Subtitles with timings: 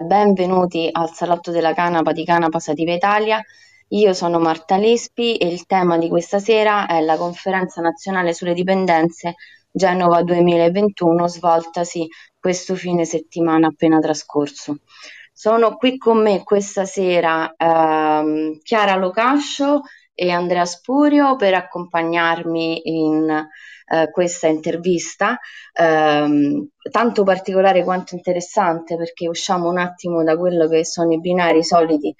[0.00, 3.42] benvenuti al Salotto della Canapa di Canapa Sativa Italia.
[3.88, 8.54] Io sono Marta Lespi e il tema di questa sera è la conferenza nazionale sulle
[8.54, 9.34] dipendenze
[9.70, 12.06] Genova 2021 svoltasi
[12.38, 14.78] questo fine settimana appena trascorso.
[15.32, 19.82] Sono qui con me questa sera ehm, Chiara Locascio
[20.22, 25.36] e Andrea Spurio per accompagnarmi in eh, questa intervista,
[25.72, 31.64] ehm, tanto particolare quanto interessante perché usciamo un attimo da quello che sono i binari
[31.64, 32.14] soliti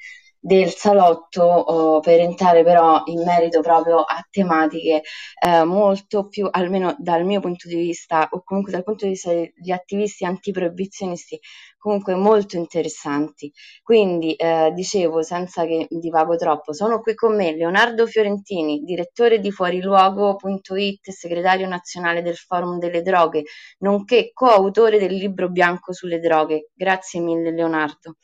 [0.44, 5.02] del salotto oh, per entrare però in merito proprio a tematiche
[5.40, 9.30] eh, molto più, almeno dal mio punto di vista o comunque dal punto di vista
[9.32, 11.38] degli attivisti antiproibizionisti,
[11.78, 13.52] comunque molto interessanti.
[13.84, 19.52] Quindi eh, dicevo, senza che divago troppo, sono qui con me Leonardo Fiorentini, direttore di
[19.52, 23.44] fuoriluogo.it segretario nazionale del Forum delle Droghe,
[23.78, 26.70] nonché coautore del libro bianco sulle droghe.
[26.74, 28.16] Grazie mille Leonardo.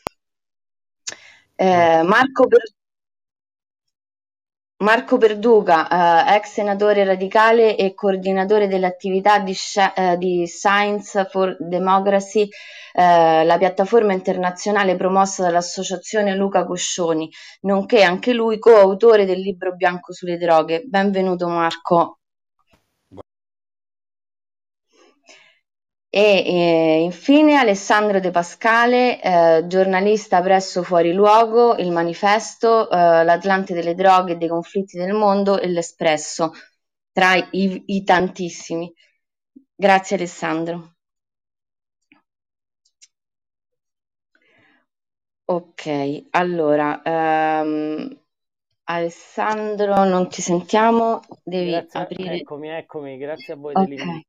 [1.61, 2.61] Eh, Marco, per...
[4.81, 5.89] Marco Perduca,
[6.31, 9.57] eh, ex senatore radicale e coordinatore delle attività di,
[9.97, 12.49] eh, di Science for Democracy,
[12.93, 17.29] eh, la piattaforma internazionale promossa dall'associazione Luca Coscioni,
[17.63, 20.85] nonché anche lui coautore del libro bianco sulle droghe.
[20.87, 22.18] Benvenuto Marco.
[26.19, 33.73] E eh, infine Alessandro De Pascale, eh, giornalista presso Fuori Luogo, Il Manifesto, eh, L'Atlante
[33.73, 36.51] delle droghe e dei conflitti del mondo e L'Espresso,
[37.13, 38.93] tra i, i tantissimi.
[39.77, 40.95] Grazie Alessandro.
[45.45, 48.21] Ok, allora, ehm,
[48.91, 52.41] Alessandro, non ti sentiamo, devi Grazie, aprire.
[52.41, 54.27] eccomi, eccomi, grazie a voi Ok.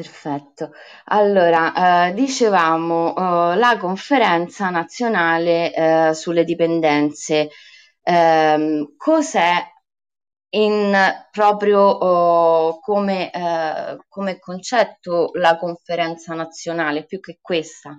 [0.00, 0.70] Perfetto.
[1.06, 7.50] Allora, eh, dicevamo, eh, la conferenza nazionale eh, sulle dipendenze.
[8.02, 9.62] Ehm, cos'è
[10.52, 10.96] in
[11.30, 17.96] proprio oh, come, eh, come concetto la conferenza nazionale, più che questa?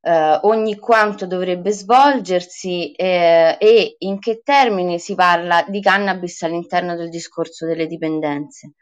[0.00, 6.96] Eh, ogni quanto dovrebbe svolgersi eh, e in che termini si parla di cannabis all'interno
[6.96, 8.72] del discorso delle dipendenze?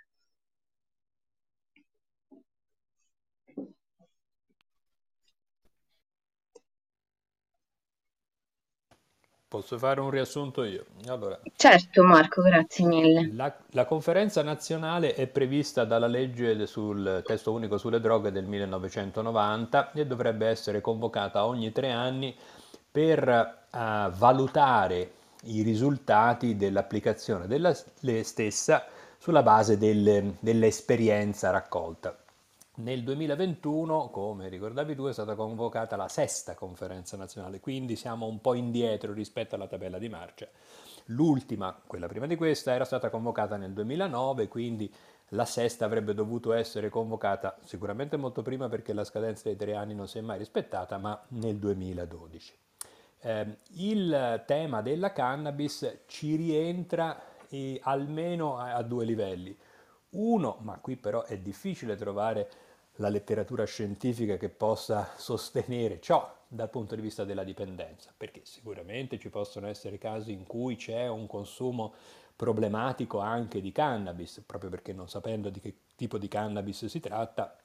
[9.54, 10.84] Posso fare un riassunto io?
[11.06, 13.31] Allora, Certo, Marco, grazie mille.
[13.34, 19.93] la, la conferenza nazionale è prevista dalla legge sul testo unico sulle droghe del 1990
[19.93, 22.34] e dovrebbe essere convocata ogni tre anni
[22.91, 23.28] per
[23.70, 25.12] uh, valutare
[25.44, 28.87] i risultati dell'applicazione della stessa
[29.19, 32.23] sulla base del, dell'esperienza raccolta.
[32.76, 38.40] Nel 2021, come ricordavi tu, è stata convocata la sesta conferenza nazionale, quindi siamo un
[38.40, 40.48] po' indietro rispetto alla tabella di marcia.
[41.06, 44.92] L'ultima, quella prima di questa, era stata convocata nel 2009, quindi
[45.28, 49.94] la sesta avrebbe dovuto essere convocata sicuramente molto prima perché la scadenza dei tre anni
[49.94, 52.54] non si è mai rispettata, ma nel 2012.
[53.20, 59.56] Eh, il tema della cannabis ci rientra eh, almeno a, a due livelli.
[60.10, 62.48] Uno, ma qui però è difficile trovare
[62.99, 69.19] la letteratura scientifica che possa sostenere ciò dal punto di vista della dipendenza, perché sicuramente
[69.19, 71.94] ci possono essere casi in cui c'è un consumo
[72.37, 77.56] problematico anche di cannabis, proprio perché non sapendo di che tipo di cannabis si tratta,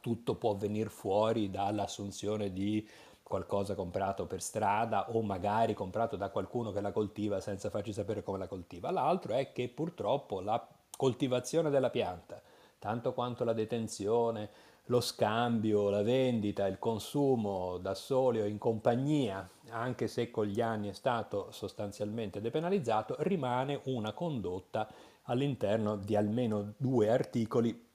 [0.00, 2.88] tutto può venire fuori dall'assunzione di
[3.22, 8.22] qualcosa comprato per strada o magari comprato da qualcuno che la coltiva senza farci sapere
[8.22, 8.90] come la coltiva.
[8.90, 10.66] L'altro è che purtroppo la
[10.96, 12.42] coltivazione della pianta,
[12.78, 14.50] tanto quanto la detenzione,
[14.90, 20.60] lo scambio, la vendita, il consumo da soli o in compagnia, anche se con gli
[20.60, 24.88] anni è stato sostanzialmente depenalizzato, rimane una condotta
[25.24, 27.86] all'interno di almeno due articoli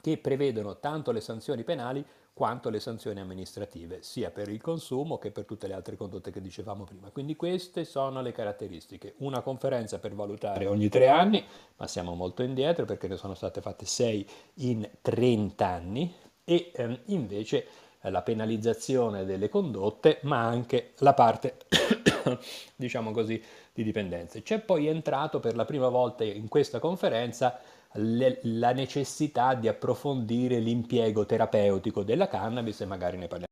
[0.00, 5.30] che prevedono tanto le sanzioni penali quanto le sanzioni amministrative, sia per il consumo che
[5.30, 7.10] per tutte le altre condotte che dicevamo prima.
[7.10, 9.14] Quindi queste sono le caratteristiche.
[9.18, 11.44] Una conferenza per valutare ogni tre anni,
[11.76, 16.14] ma siamo molto indietro perché ne sono state fatte sei in 30 anni,
[16.50, 17.66] e ehm, invece
[18.00, 21.58] eh, la penalizzazione delle condotte, ma anche la parte,
[22.74, 23.40] diciamo così,
[23.72, 24.42] di dipendenze.
[24.42, 27.60] C'è poi entrato per la prima volta in questa conferenza
[27.92, 33.49] le, la necessità di approfondire l'impiego terapeutico della cannabis e magari ne parliamo.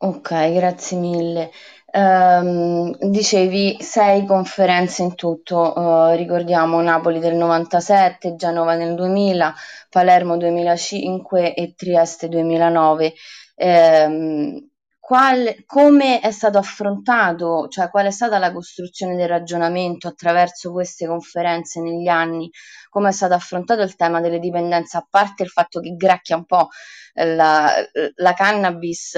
[0.00, 1.50] Ok, grazie mille.
[1.90, 9.52] Ehm, dicevi sei conferenze in tutto, eh, ricordiamo Napoli del 97, Genova nel 2000,
[9.90, 13.14] Palermo 2005 e Trieste 2009.
[13.56, 14.68] Ehm,
[15.00, 21.06] qual- come è stato affrontato, cioè qual è stata la costruzione del ragionamento attraverso queste
[21.08, 22.48] conferenze negli anni?
[22.90, 26.44] Come è stato affrontato il tema delle dipendenze, a parte il fatto che gracchia un
[26.44, 26.68] po'
[27.14, 27.68] la,
[28.16, 29.16] la cannabis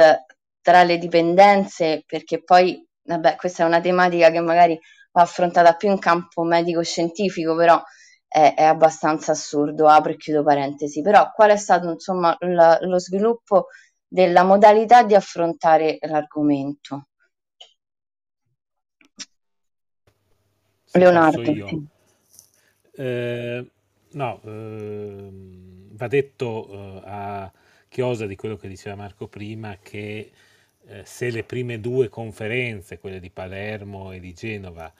[0.60, 4.78] tra le dipendenze, perché poi, vabbè, questa è una tematica che magari
[5.12, 7.82] va affrontata più in campo medico-scientifico, però
[8.26, 12.98] è, è abbastanza assurdo, apro e chiudo parentesi, però qual è stato insomma la, lo
[12.98, 13.66] sviluppo
[14.06, 17.08] della modalità di affrontare l'argomento?
[20.84, 21.88] Se Leonardo.
[22.92, 23.70] Eh,
[24.10, 25.30] no, eh,
[25.92, 27.52] va detto eh, a
[27.88, 30.30] chiosa di quello che diceva Marco prima che
[30.86, 34.92] eh, se le prime due conferenze, quelle di Palermo e di Genova,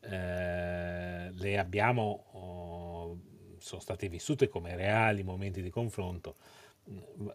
[0.00, 3.18] eh, le abbiamo, oh,
[3.58, 6.36] sono state vissute come reali momenti di confronto,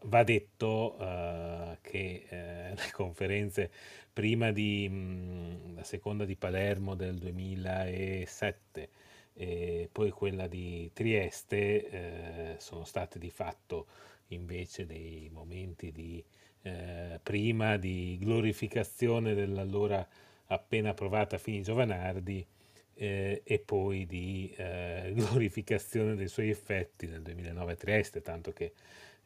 [0.03, 2.35] va detto uh, che uh,
[2.75, 3.71] le conferenze
[4.13, 8.89] prima di mh, la seconda di Palermo del 2007
[9.33, 13.87] e poi quella di Trieste eh, sono state di fatto
[14.27, 16.21] invece dei momenti di
[16.69, 20.07] eh, prima di glorificazione dell'allora
[20.47, 22.45] appena approvata Fini Giovanardi
[22.93, 28.73] eh, e poi di eh, glorificazione dei suoi effetti nel 2009 a Trieste, tanto che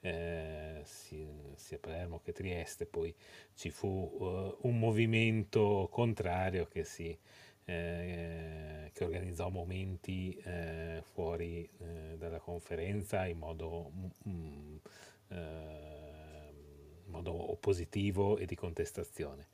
[0.01, 3.13] eh, sia Palermo che Trieste poi
[3.55, 7.17] ci fu uh, un movimento contrario che, si,
[7.63, 11.69] eh, che organizzò momenti eh, fuori
[12.17, 13.91] dalla conferenza in modo
[14.27, 14.75] mm,
[17.13, 19.47] modo oppositivo e di contestazione.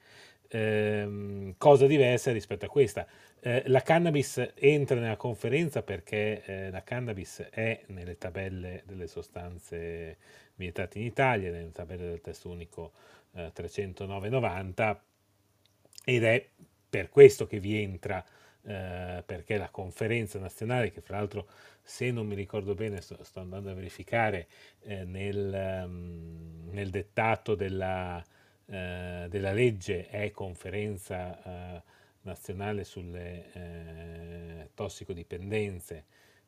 [0.47, 3.05] Eh, cosa diversa rispetto a questa.
[3.39, 10.17] Eh, la cannabis entra nella conferenza perché eh, la cannabis è nelle tabelle delle sostanze
[10.55, 12.91] vietate in Italia, nelle tabelle del testo unico
[13.35, 16.47] 309-90 eh, ed è
[16.89, 18.25] per questo che vi entra
[18.63, 21.47] eh, perché la conferenza nazionale, che fra l'altro
[21.81, 24.47] se non mi ricordo bene, sto, sto andando a verificare
[24.81, 28.23] eh, nel, um, nel, dettato della,
[28.65, 31.81] eh, della, legge, è conferenza eh,
[32.21, 36.05] nazionale sulle eh, tossicodipendenze,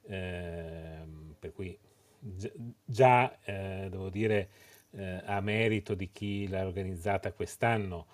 [0.07, 1.77] ehm, per cui
[2.19, 4.49] già, devo dire,
[5.25, 8.05] a merito di chi l'ha organizzata quest'anno,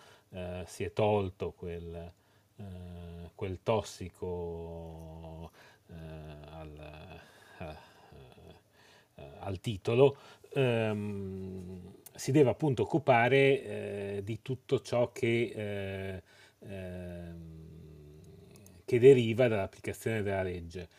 [0.66, 2.14] si è tolto quel
[2.60, 5.52] eh, quel tossico
[5.90, 5.94] eh,
[6.50, 7.20] al,
[7.60, 10.18] eh, al, titolo,
[10.54, 16.22] ehm, si deve appunto occupare di tutto ciò che,
[16.60, 17.42] ehm,
[18.86, 20.90] che deriva dall'applicazione della legge.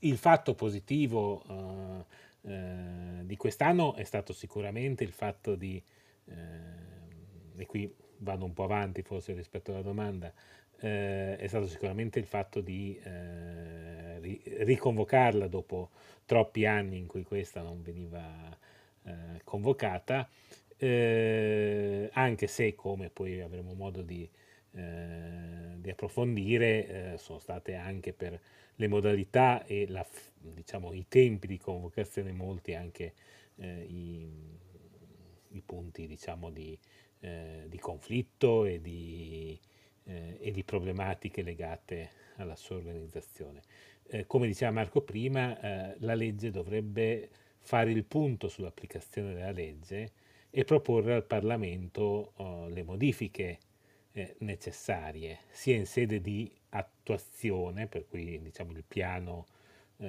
[0.00, 2.06] il fatto positivo
[2.40, 5.82] di quest'anno è stato sicuramente il fatto di,
[6.24, 10.32] e qui vado un po' avanti forse rispetto alla domanda,
[10.80, 15.90] eh, è stato sicuramente il fatto di eh, ri- riconvocarla dopo
[16.24, 18.56] troppi anni in cui questa non veniva
[19.04, 20.28] eh, convocata,
[20.76, 24.28] eh, anche se, come poi avremo modo di,
[24.72, 28.38] eh, di approfondire, eh, sono state anche per
[28.76, 30.06] le modalità e la,
[30.38, 33.14] diciamo, i tempi di convocazione molti anche
[33.60, 34.24] i,
[35.48, 36.78] i, punti diciamo, di,
[37.20, 39.58] eh, di conflitto e di,
[40.04, 43.62] eh, e di, problematiche legate alla sua organizzazione.
[44.06, 50.12] Eh, come diceva Marco prima, eh, la legge dovrebbe fare il punto sull'applicazione della legge
[50.50, 53.58] e proporre al Parlamento oh, le modifiche
[54.12, 59.46] eh, necessarie, sia in sede di attuazione, per cui diciamo il piano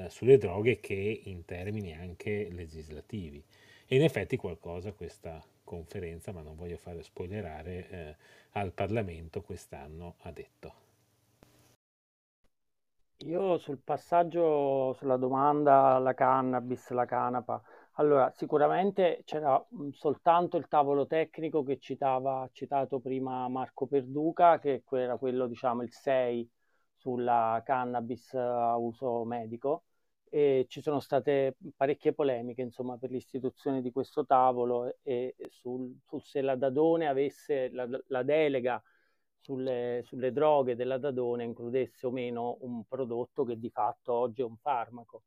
[0.10, 3.44] sulle droghe, che in termini anche legislativi.
[3.88, 8.16] E in effetti qualcosa questa conferenza, ma non voglio fare spoilerare, eh,
[8.54, 10.74] al Parlamento quest'anno ha detto.
[13.26, 17.62] Io sul passaggio, sulla domanda, la cannabis, la canapa,
[17.94, 24.84] allora sicuramente c'era mm, soltanto il tavolo tecnico che citava, citato prima Marco Perduca, che
[24.90, 26.50] era quello, diciamo, il 6
[26.96, 29.84] sulla cannabis a uso medico,
[30.30, 36.22] e ci sono state parecchie polemiche insomma, per l'istituzione di questo tavolo e sul, sul
[36.24, 38.82] se la Dadone avesse la, la delega
[39.40, 44.46] sulle, sulle, droghe della Dadone includesse o meno un prodotto che di fatto oggi è
[44.46, 45.24] un farmaco.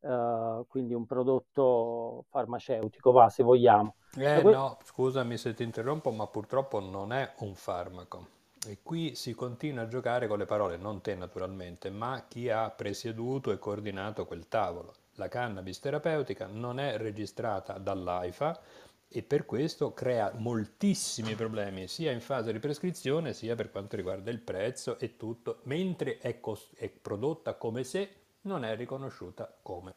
[0.00, 3.96] uh, quindi un prodotto farmaceutico, va se vogliamo.
[4.16, 8.38] Eh que- no, scusami se ti interrompo, ma purtroppo non è un farmaco.
[8.66, 12.68] E qui si continua a giocare con le parole, non te naturalmente, ma chi ha
[12.70, 14.94] presieduto e coordinato quel tavolo.
[15.14, 18.60] La cannabis terapeutica non è registrata dall'AIFA
[19.08, 24.30] e per questo crea moltissimi problemi sia in fase di prescrizione sia per quanto riguarda
[24.30, 29.94] il prezzo e tutto, mentre è, cos- è prodotta come se non è riconosciuta come.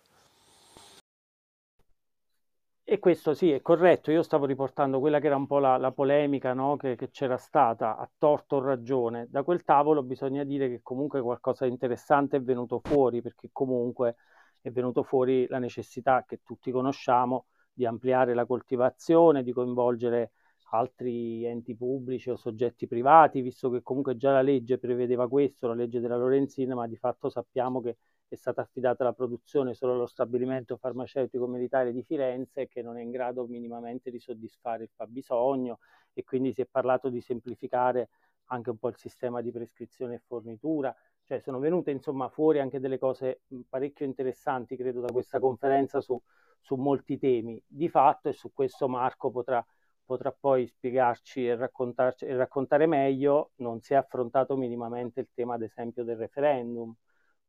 [2.93, 4.12] E questo sì, è corretto.
[4.12, 6.75] Io stavo riportando quella che era un po' la, la polemica no?
[6.75, 9.25] che, che, c'era stata, a torto o ragione.
[9.31, 14.17] Da quel tavolo bisogna dire che comunque qualcosa di interessante è venuto fuori, perché comunque
[14.62, 20.33] è venuto fuori la necessità che tutti conosciamo di ampliare la coltivazione, di coinvolgere
[20.69, 25.73] altri enti pubblici o soggetti privati, visto che comunque già la legge prevedeva questo, la
[25.73, 27.97] legge della Lorenzina, ma di fatto sappiamo che
[28.33, 33.01] è stata affidata la produzione solo allo stabilimento farmaceutico militare di Firenze che non è
[33.01, 35.77] in grado minimamente di soddisfare il fabbisogno
[36.13, 38.09] e quindi si è parlato di semplificare
[38.45, 40.95] anche un po' il sistema di prescrizione e fornitura.
[41.25, 46.19] Cioè sono venute insomma fuori anche delle cose parecchio interessanti, credo, da questa conferenza su,
[46.59, 47.61] su molti temi.
[47.67, 49.63] Di fatto, e su questo Marco potrà,
[50.03, 55.61] potrà poi spiegarci e, e raccontare meglio, non si è affrontato minimamente il tema, ad
[55.61, 56.93] esempio, del referendum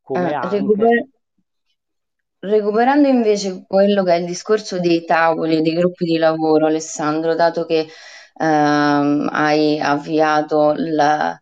[0.04, 0.52] come Eh, anche...
[0.52, 1.08] recuper-
[2.40, 7.64] recuperando invece quello che è il discorso dei tavoli, dei gruppi di lavoro, Alessandro, dato
[7.66, 7.86] che
[8.36, 11.38] ehm, hai avviato la,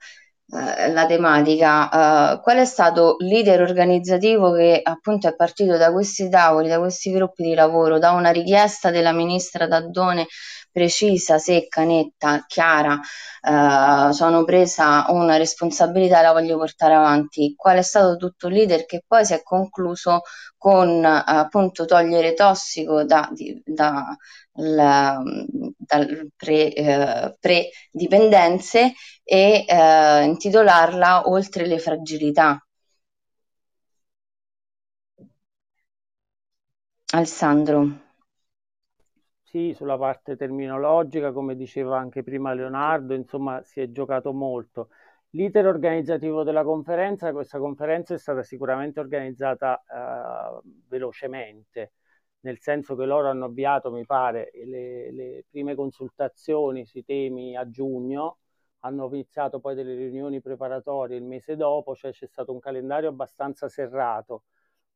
[0.55, 6.29] eh, la tematica, eh, qual è stato l'iter organizzativo che appunto è partito da questi
[6.29, 10.27] tavoli, da questi gruppi di lavoro, da una richiesta della ministra Daddone
[10.71, 12.99] precisa, secca, netta, chiara,
[13.43, 17.55] eh, sono presa una responsabilità e la voglio portare avanti.
[17.57, 20.23] Qual è stato tutto il leader che poi si è concluso
[20.59, 24.17] con eh, appunto togliere tossico da, di, da
[24.57, 25.23] la,
[25.93, 28.95] dal pre, eh, pre-dipendenze
[29.25, 32.65] e eh, intitolarla Oltre le fragilità.
[37.15, 38.01] Alessandro.
[39.43, 44.89] Sì, sulla parte terminologica, come diceva anche prima Leonardo, insomma, si è giocato molto.
[45.35, 51.93] L'iter organizzativo della conferenza, questa conferenza è stata sicuramente organizzata eh, velocemente,
[52.43, 57.69] nel senso che loro hanno avviato, mi pare, le, le prime consultazioni sui temi a
[57.69, 58.39] giugno,
[58.81, 63.69] hanno iniziato poi delle riunioni preparatorie il mese dopo, cioè c'è stato un calendario abbastanza
[63.69, 64.45] serrato.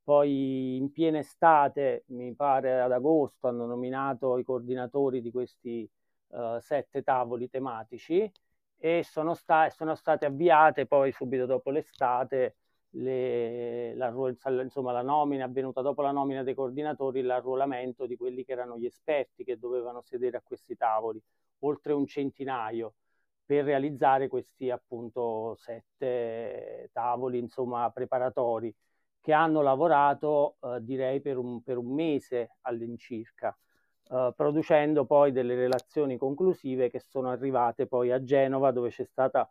[0.02, 5.88] Poi in piena estate, mi pare ad agosto, hanno nominato i coordinatori di questi
[6.28, 8.30] uh, sette tavoli tematici
[8.78, 12.56] e sono, sta- sono, state avviate poi subito dopo l'estate
[12.96, 14.12] le, la,
[14.62, 18.86] insomma, la nomina avvenuta dopo la nomina dei coordinatori, l'arruolamento di quelli che erano gli
[18.86, 21.22] esperti che dovevano sedere a questi tavoli,
[21.60, 22.94] oltre un centinaio
[23.44, 28.74] per realizzare questi appunto sette tavoli insomma preparatori
[29.20, 33.56] che hanno lavorato eh, direi per un, per un, mese all'incirca,
[34.10, 39.48] eh, producendo poi delle relazioni conclusive che sono arrivate poi a Genova dove c'è stata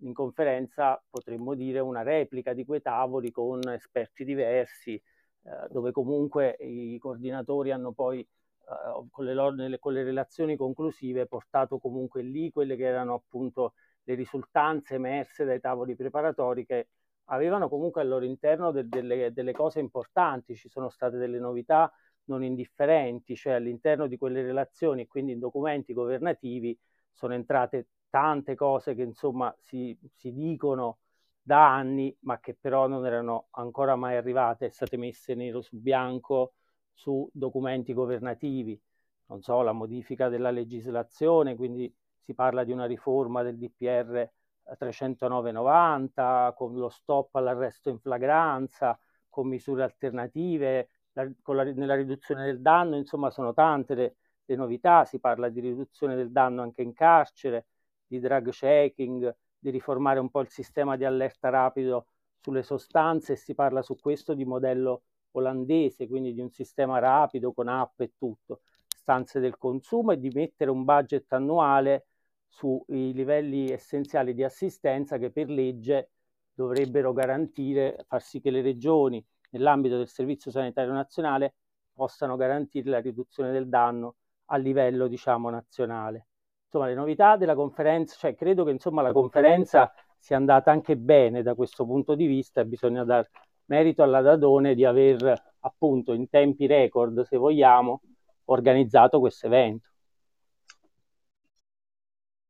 [0.00, 6.56] in conferenza, potremmo dire, una replica di quei tavoli con esperti diversi, eh, dove comunque
[6.60, 8.26] i coordinatori hanno poi
[8.68, 13.14] Uh, con, le loro, nelle, con, le relazioni conclusive portato comunque lì quelle che erano
[13.14, 16.88] appunto le risultanze emerse dai tavoli preparatori che
[17.30, 21.90] avevano comunque al loro interno de- delle, delle cose importanti, ci sono state delle novità
[22.24, 26.78] non indifferenti, cioè all'interno di quelle relazioni e quindi in documenti governativi
[27.10, 30.98] sono entrate tante cose che insomma si, si dicono
[31.42, 36.52] da anni, ma che però non erano ancora mai arrivate, state messe nero su bianco
[36.92, 38.80] su documenti governativi.
[39.26, 44.30] Non so, la modifica della legislazione, quindi si parla di una riforma del DPR
[44.78, 48.98] 309,90, con lo stop all'arresto in flagranza,
[49.28, 54.56] con misure alternative, la, con la, nella riduzione del danno, insomma sono tante le, le,
[54.56, 57.66] novità, si parla di riduzione del danno anche in carcere,
[58.08, 62.06] di drug checking, di riformare un po' il sistema di allerta rapido
[62.40, 67.52] sulle sostanze e si parla su questo di modello olandese, quindi di un sistema rapido
[67.52, 72.06] con app e tutto, stanze del consumo e di mettere un budget annuale
[72.46, 76.10] sui livelli essenziali di assistenza che per legge
[76.54, 81.54] dovrebbero garantire, far sì che le regioni nell'ambito del Servizio Sanitario Nazionale
[81.92, 86.27] possano garantire la riduzione del danno a livello diciamo nazionale.
[86.70, 91.42] Insomma, le novità della conferenza, cioè credo che insomma la conferenza sia andata anche bene
[91.42, 93.26] da questo punto di vista e bisogna dar
[93.66, 98.02] merito alla Dadone di aver appunto in tempi record, se vogliamo,
[98.46, 99.88] organizzato questo evento.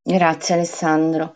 [0.03, 1.35] Grazie Alessandro.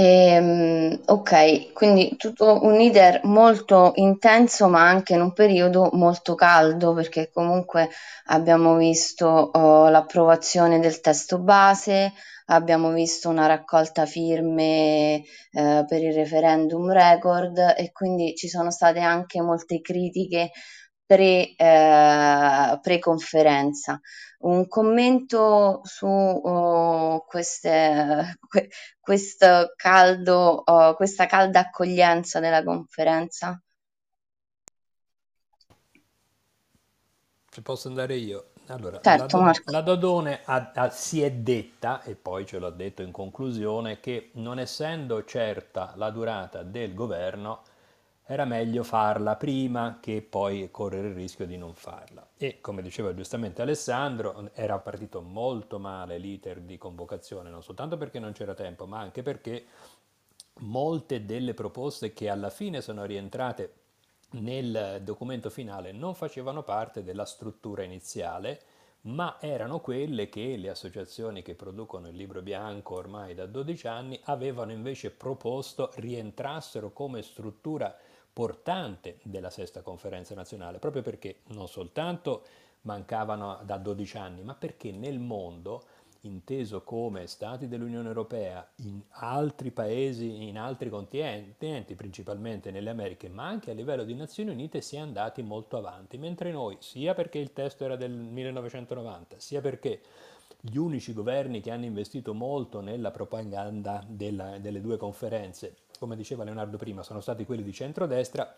[0.00, 6.92] Ehm, ok, quindi tutto un iter molto intenso, ma anche in un periodo molto caldo,
[6.94, 7.88] perché comunque
[8.26, 12.12] abbiamo visto oh, l'approvazione del testo base,
[12.46, 15.16] abbiamo visto una raccolta firme
[15.50, 20.52] eh, per il referendum record e quindi ci sono state anche molte critiche
[21.08, 23.98] pre, eh, pre-conferenza.
[24.40, 28.68] Un commento su oh, queste, que,
[29.00, 33.60] questo caldo, oh, questa calda accoglienza della conferenza?
[37.50, 38.50] Ci posso andare io?
[38.66, 43.00] Allora, certo, la, la, Dodone ha, ha, si è detta, e poi ce l'ha detto
[43.00, 47.62] in conclusione, che non essendo certa la durata del governo,
[48.30, 52.28] era meglio farla prima che poi correre il rischio di non farla.
[52.36, 58.18] E come diceva giustamente Alessandro, era partito molto male l'iter di convocazione, non soltanto perché
[58.18, 59.64] non c'era tempo, ma anche perché
[60.60, 63.72] molte delle proposte che alla fine sono rientrate
[64.32, 68.60] nel documento finale non facevano parte della struttura iniziale,
[69.02, 74.20] ma erano quelle che le associazioni che producono il libro bianco ormai da 12 anni
[74.24, 77.96] avevano invece proposto rientrassero come struttura
[78.38, 82.44] portante della sesta conferenza nazionale, proprio perché non soltanto
[82.82, 85.82] mancavano da 12 anni, ma perché nel mondo,
[86.20, 93.48] inteso come Stati dell'Unione Europea, in altri paesi, in altri continenti, principalmente nelle Americhe, ma
[93.48, 97.38] anche a livello di Nazioni Unite, si è andati molto avanti, mentre noi, sia perché
[97.38, 100.00] il testo era del 1990, sia perché
[100.60, 106.44] gli unici governi che hanno investito molto nella propaganda della, delle due conferenze come diceva
[106.44, 108.56] Leonardo prima, sono stati quelli di centrodestra,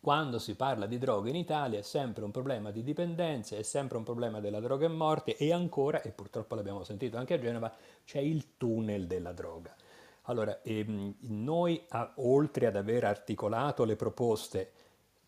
[0.00, 3.98] quando si parla di droga in Italia è sempre un problema di dipendenze, è sempre
[3.98, 7.74] un problema della droga e morte e ancora, e purtroppo l'abbiamo sentito anche a Genova,
[8.04, 9.74] c'è il tunnel della droga.
[10.22, 14.70] Allora, ehm, noi, a, oltre ad aver articolato le proposte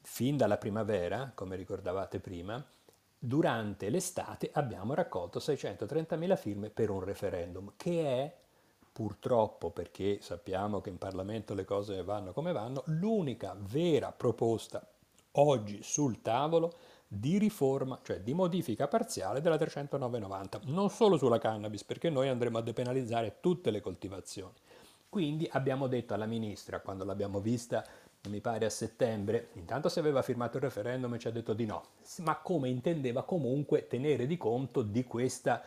[0.03, 2.65] fin dalla primavera, come ricordavate prima,
[3.19, 8.35] durante l'estate abbiamo raccolto 630.000 firme per un referendum, che è
[9.01, 14.87] purtroppo, perché sappiamo che in Parlamento le cose vanno come vanno, l'unica vera proposta
[15.33, 16.75] oggi sul tavolo
[17.09, 22.59] di riforma, cioè di modifica parziale della 30990, non solo sulla cannabis, perché noi andremo
[22.59, 24.53] a depenalizzare tutte le coltivazioni.
[25.09, 27.83] Quindi abbiamo detto alla ministra, quando l'abbiamo vista,
[28.29, 31.85] mi pare a settembre, intanto se aveva firmato il referendum ci ha detto di no,
[32.19, 35.63] ma come intendeva comunque tenere di conto di questa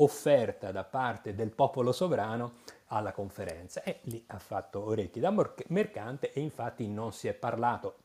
[0.00, 2.52] offerta da parte del popolo sovrano
[2.88, 5.34] alla conferenza e lì ha fatto orecchi da
[5.68, 7.98] mercante e infatti non si è parlato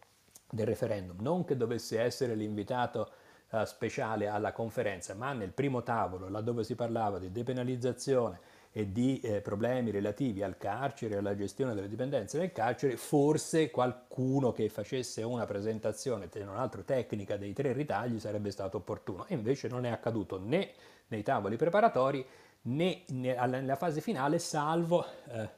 [0.50, 3.12] del referendum, non che dovesse essere l'invitato
[3.50, 9.20] uh, speciale alla conferenza, ma nel primo tavolo, laddove si parlava di depenalizzazione e di
[9.20, 14.68] eh, problemi relativi al carcere e alla gestione delle dipendenze del carcere, forse qualcuno che
[14.68, 19.28] facesse una presentazione, tra l'altro tecnica, dei tre ritagli sarebbe stato opportuno.
[19.28, 20.72] E invece non è accaduto né
[21.10, 22.26] nei tavoli preparatori
[22.64, 25.50] né nella fase finale, salvo eh,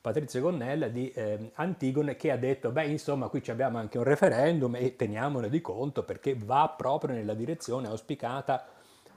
[0.00, 4.74] Patrizio Gonnella di eh, Antigone che ha detto, beh insomma qui abbiamo anche un referendum
[4.76, 8.66] e teniamone di conto perché va proprio nella direzione auspicata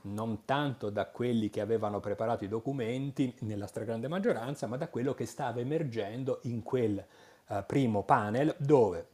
[0.03, 5.13] non tanto da quelli che avevano preparato i documenti nella stragrande maggioranza, ma da quello
[5.13, 7.01] che stava emergendo in quel
[7.47, 9.07] eh, primo panel dove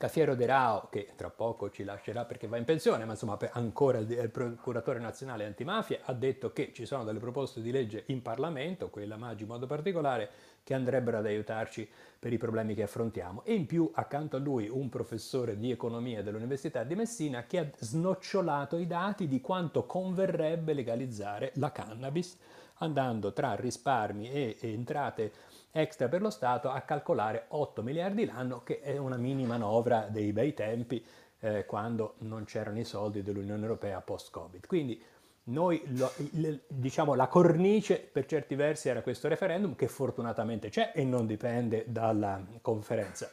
[0.00, 3.98] Cafiero De Rao, che tra poco ci lascerà perché va in pensione, ma insomma ancora
[3.98, 8.88] il procuratore nazionale antimafia, ha detto che ci sono delle proposte di legge in Parlamento,
[8.88, 10.30] quella Maggi in modo particolare,
[10.64, 11.86] che andrebbero ad aiutarci
[12.18, 13.44] per i problemi che affrontiamo.
[13.44, 17.66] E in più accanto a lui un professore di economia dell'Università di Messina che ha
[17.76, 22.38] snocciolato i dati di quanto converrebbe legalizzare la cannabis,
[22.76, 25.30] andando tra risparmi e entrate
[25.72, 30.32] extra per lo Stato a calcolare 8 miliardi l'anno, che è una mini manovra dei
[30.32, 31.04] bei tempi
[31.40, 34.66] eh, quando non c'erano i soldi dell'Unione Europea post-Covid.
[34.66, 35.02] Quindi
[35.44, 40.92] noi, lo, il, diciamo, la cornice per certi versi era questo referendum che fortunatamente c'è
[40.94, 43.30] e non dipende dalla conferenza,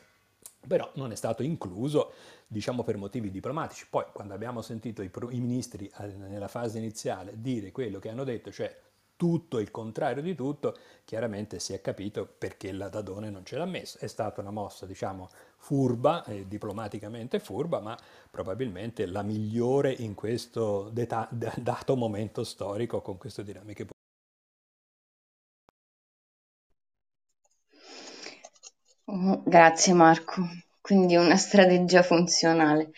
[0.65, 2.13] però non è stato incluso
[2.47, 3.87] diciamo per motivi diplomatici.
[3.89, 8.23] Poi quando abbiamo sentito i, i ministri eh, nella fase iniziale dire quello che hanno
[8.23, 8.73] detto, cioè
[9.17, 13.65] tutto il contrario di tutto, chiaramente si è capito perché la Dadone non ce l'ha
[13.65, 13.97] messo.
[13.97, 15.27] È stata una mossa, diciamo,
[15.57, 17.97] furba, eh, diplomaticamente furba, ma
[18.31, 23.87] probabilmente la migliore in questo deta- dato momento storico con queste dinamiche.
[29.45, 30.43] Grazie Marco,
[30.79, 32.91] quindi una strategia funzionale.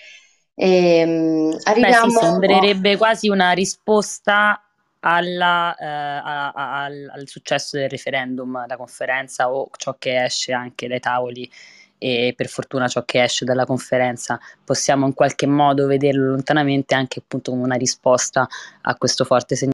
[0.54, 2.06] E, um, arriviamo...
[2.08, 4.62] Beh, sì, sembrerebbe quasi una risposta
[5.02, 10.88] alla, eh, a, a, al, successo del referendum, la conferenza o ciò che esce anche
[10.88, 11.50] dai tavoli
[11.98, 17.20] e per fortuna ciò che esce dalla conferenza possiamo in qualche modo vederlo lontanamente anche
[17.20, 18.48] appunto come una risposta
[18.82, 19.74] a questo forte segnale.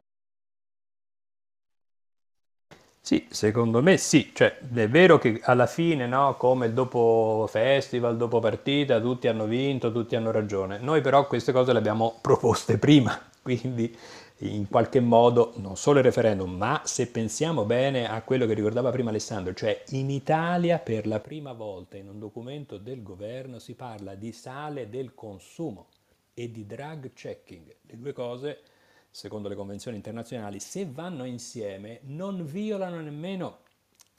[3.06, 8.40] Sì, secondo me sì, cioè, è vero che alla fine, no, come dopo festival, dopo
[8.40, 10.80] partita, tutti hanno vinto, tutti hanno ragione.
[10.80, 13.96] Noi però queste cose le abbiamo proposte prima, quindi
[14.40, 18.92] in qualche modo non solo il referendum, ma se pensiamo bene a quello che ricordava
[18.92, 23.76] prima Alessandro, cioè in Italia per la prima volta in un documento del governo si
[23.76, 25.88] parla di sale del consumo
[26.34, 27.76] e di drug checking.
[27.82, 28.60] Le due cose,
[29.10, 33.60] secondo le convenzioni internazionali, se vanno insieme non violano nemmeno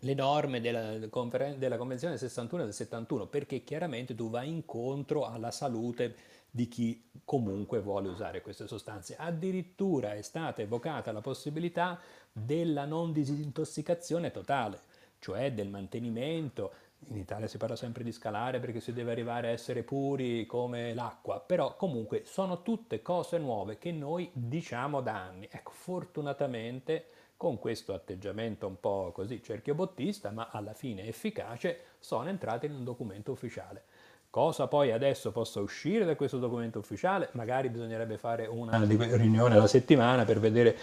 [0.00, 6.14] le norme della, della Convenzione 61 del 71, perché chiaramente tu vai incontro alla salute
[6.50, 9.16] di chi comunque vuole usare queste sostanze.
[9.16, 12.00] Addirittura è stata evocata la possibilità
[12.32, 14.80] della non disintossicazione totale,
[15.18, 16.72] cioè del mantenimento.
[17.08, 20.94] In Italia si parla sempre di scalare perché si deve arrivare a essere puri come
[20.94, 25.48] l'acqua, però comunque sono tutte cose nuove che noi diciamo da anni.
[25.50, 27.06] Ecco, fortunatamente
[27.36, 32.84] con questo atteggiamento un po' così cerchiobottista, ma alla fine efficace, sono entrate in un
[32.84, 33.84] documento ufficiale.
[34.36, 37.30] Cosa poi adesso possa uscire da questo documento ufficiale?
[37.32, 40.76] Magari bisognerebbe fare una riunione alla settimana per vedere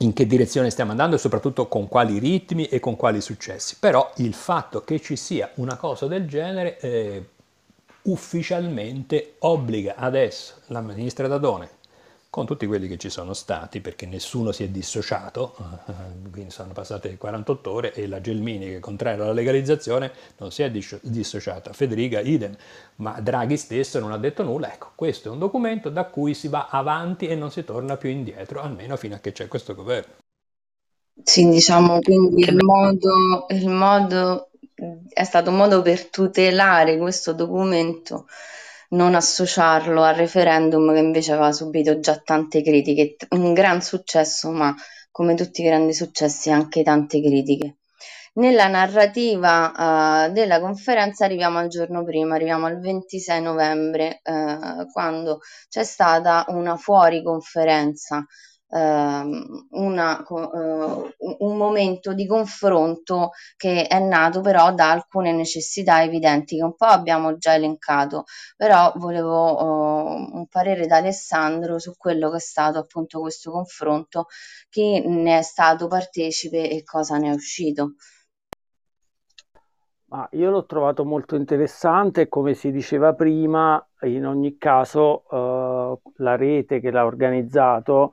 [0.00, 3.78] in che direzione stiamo andando e soprattutto con quali ritmi e con quali successi.
[3.80, 7.26] Però il fatto che ci sia una cosa del genere eh,
[8.02, 11.75] ufficialmente obbliga adesso la ministra Dadone
[12.36, 16.70] con tutti quelli che ci sono stati, perché nessuno si è dissociato, eh, quindi sono
[16.74, 21.72] passate 48 ore e la Gelmini, che è contraria alla legalizzazione, non si è dissociata,
[21.72, 22.54] Federica idem,
[22.96, 24.70] ma Draghi stesso non ha detto nulla.
[24.70, 28.10] Ecco, questo è un documento da cui si va avanti e non si torna più
[28.10, 30.16] indietro, almeno fino a che c'è questo governo.
[31.22, 34.50] Sì, diciamo, quindi il modo, il modo
[35.08, 38.26] è stato un modo per tutelare questo documento
[38.90, 44.74] non associarlo al referendum che invece aveva subito già tante critiche, un gran successo, ma
[45.10, 47.76] come tutti i grandi successi anche tante critiche.
[48.34, 55.40] Nella narrativa uh, della conferenza arriviamo al giorno prima, arriviamo al 26 novembre, uh, quando
[55.70, 58.26] c'è stata una fuori conferenza
[58.68, 66.64] una, uh, un momento di confronto che è nato però da alcune necessità evidenti che
[66.64, 68.24] un po' abbiamo già elencato,
[68.56, 74.26] però volevo uh, un parere da Alessandro su quello che è stato appunto questo confronto,
[74.68, 77.94] chi ne è stato partecipe e cosa ne è uscito.
[80.08, 86.36] Ma io l'ho trovato molto interessante come si diceva prima, in ogni caso uh, la
[86.36, 88.12] rete che l'ha organizzato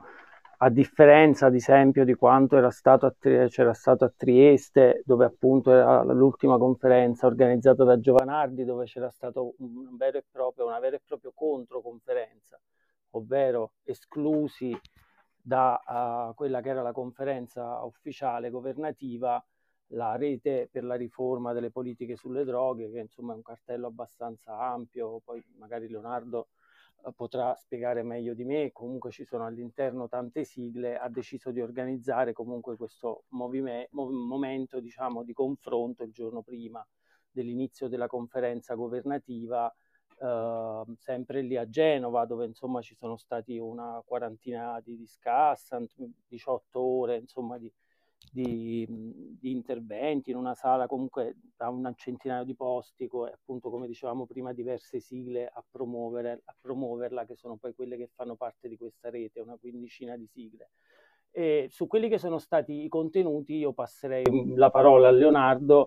[0.63, 5.71] a differenza ad esempio di quanto era stato a, c'era stato a Trieste, dove appunto
[5.71, 12.57] era l'ultima conferenza organizzata da Giovanardi, dove c'era stato un una vera e propria controconferenza,
[13.11, 14.73] ovvero esclusi
[15.35, 19.43] da uh, quella che era la conferenza ufficiale governativa
[19.87, 24.57] la rete per la riforma delle politiche sulle droghe, che insomma è un cartello abbastanza
[24.57, 26.47] ampio, poi magari Leonardo
[27.11, 32.33] potrà spiegare meglio di me, comunque ci sono all'interno tante sigle, ha deciso di organizzare
[32.33, 36.85] comunque questo movime- mov- momento diciamo, di confronto il giorno prima
[37.29, 39.73] dell'inizio della conferenza governativa,
[40.19, 45.91] eh, sempre lì a Genova, dove insomma ci sono stati una quarantina di discussant,
[46.27, 47.71] 18 ore insomma di,
[48.31, 53.87] di, di, interventi in una sala comunque da un centinaio di posti, co- appunto come
[53.87, 58.67] dicevamo prima diverse sigle a, promuovere, a promuoverla, che sono poi quelle che fanno parte
[58.67, 60.69] di questa rete, una quindicina di sigle.
[61.31, 64.23] E su quelli che sono stati i contenuti io passerei
[64.55, 65.85] la parola a Leonardo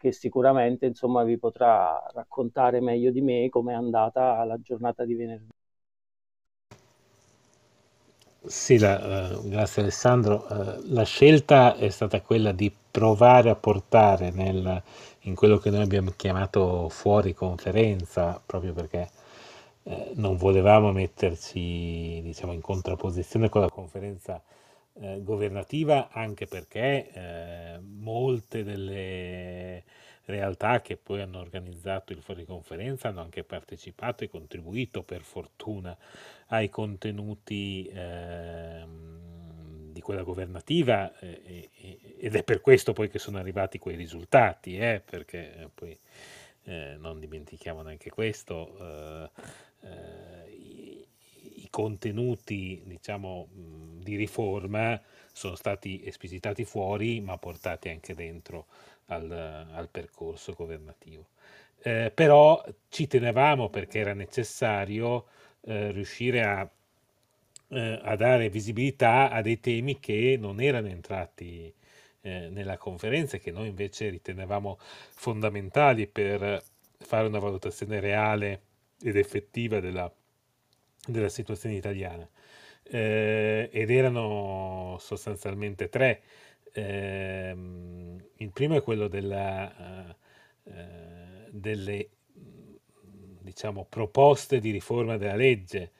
[0.00, 5.59] che sicuramente insomma vi potrà raccontare meglio di me com'è andata la giornata di venerdì.
[8.50, 10.44] Sì, la, uh, grazie Alessandro.
[10.48, 14.82] Uh, la scelta è stata quella di provare a portare nel,
[15.20, 19.08] in quello che noi abbiamo chiamato fuori conferenza, proprio perché
[19.84, 24.42] eh, non volevamo metterci diciamo, in contrapposizione con la conferenza
[25.00, 29.84] eh, governativa, anche perché eh, molte delle
[30.30, 35.96] realtà che poi hanno organizzato il fuori conferenza hanno anche partecipato e contribuito per fortuna
[36.46, 38.84] ai contenuti eh,
[39.92, 41.68] di quella governativa eh,
[42.18, 45.98] ed è per questo poi che sono arrivati quei risultati, eh, perché poi
[46.64, 49.30] eh, non dimentichiamo neanche questo, eh,
[49.82, 51.06] eh, i,
[51.62, 55.00] i, contenuti diciamo, di riforma
[55.40, 58.66] sono stati esplicitati fuori ma portati anche dentro
[59.06, 59.30] al,
[59.72, 61.28] al percorso governativo.
[61.82, 65.26] Eh, però ci tenevamo perché era necessario
[65.62, 66.70] eh, riuscire a,
[67.68, 71.72] eh, a, dare visibilità a dei temi che non erano entrati
[72.20, 74.78] eh, nella conferenza e che noi invece ritenevamo
[75.14, 76.62] fondamentali per
[76.98, 78.60] fare una valutazione reale
[79.02, 80.12] ed effettiva della,
[81.06, 82.28] della situazione italiana.
[82.90, 86.22] Eh, ed erano sostanzialmente tre.
[86.72, 90.16] Ehm, il primo è quello della
[90.64, 91.10] eh,
[91.50, 92.08] delle
[93.40, 95.92] diciamo, proposte di riforma della legge,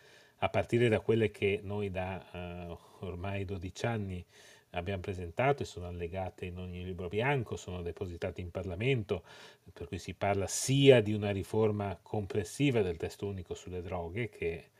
[0.43, 4.25] a partire da quelle che noi da uh, ormai 12 anni
[4.71, 9.25] abbiamo presentato e sono allegate in ogni libro bianco, sono depositate in Parlamento,
[9.73, 14.71] per cui si parla sia di una riforma complessiva del testo unico sulle droghe, che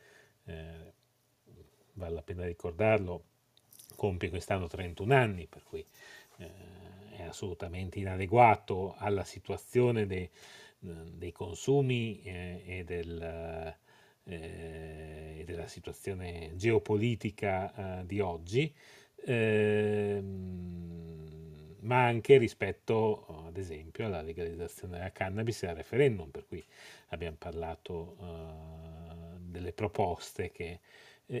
[0.45, 0.93] eh,
[2.01, 3.23] vale la pena ricordarlo,
[3.95, 5.85] compie quest'anno 31 anni, per cui
[6.37, 6.49] eh,
[7.17, 10.29] è assolutamente inadeguato alla situazione dei,
[10.79, 13.21] dei consumi eh, e, del,
[14.23, 18.73] eh, e, della situazione geopolitica eh, di oggi,
[19.25, 20.49] ehm,
[21.81, 26.63] ma anche rispetto ad esempio alla legalizzazione della cannabis e al referendum, per cui
[27.09, 30.79] abbiamo parlato eh, delle proposte che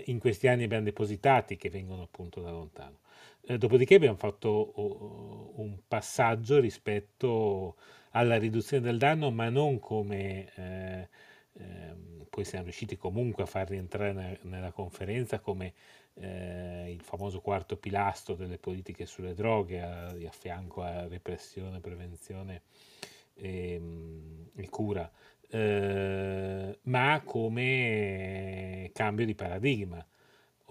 [0.05, 2.99] in questi anni abbiamo depositati che vengono appunto da lontano.
[3.43, 7.75] Eh, dopodiché abbiamo fatto uh, un passaggio rispetto
[8.11, 11.09] alla riduzione del danno, ma non come eh,
[11.53, 11.95] eh,
[12.29, 15.73] poi siamo riusciti comunque a far rientrare nella, nella conferenza come
[16.15, 22.61] eh, il famoso quarto pilastro delle politiche sulle droghe a, a fianco a repressione, prevenzione
[23.33, 25.09] e, ehm, e cura,
[25.51, 30.05] eh, ma come cambio di paradigma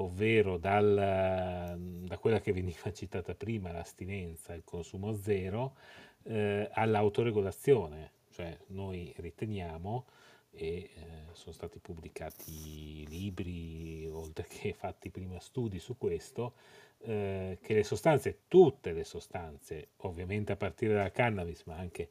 [0.00, 5.76] ovvero dal, da quella che veniva citata prima, l'astinenza, il consumo zero,
[6.24, 10.06] eh, all'autoregolazione, cioè noi riteniamo,
[10.52, 10.90] e eh,
[11.32, 16.54] sono stati pubblicati libri, oltre che fatti prima studi su questo,
[17.02, 22.10] eh, che le sostanze, tutte le sostanze, ovviamente a partire dalla cannabis, ma anche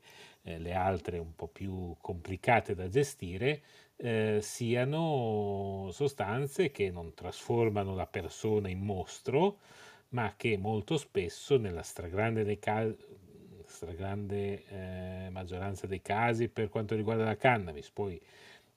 [0.49, 3.61] eh, le altre un po' più complicate da gestire,
[3.95, 9.59] eh, siano sostanze che non trasformano la persona in mostro,
[10.09, 12.95] ma che molto spesso, nella stragrande, dei casi,
[13.65, 18.19] stragrande eh, maggioranza dei casi per quanto riguarda la cannabis, poi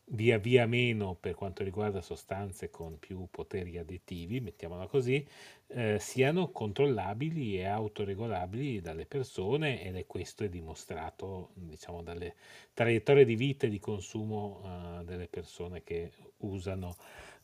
[0.07, 5.27] via via meno per quanto riguarda sostanze con più poteri additivi, mettiamola così,
[5.69, 12.35] eh, siano controllabili e autoregolabili dalle persone ed è questo è dimostrato diciamo, dalle
[12.75, 16.95] traiettorie di vita e di consumo eh, delle persone che usano,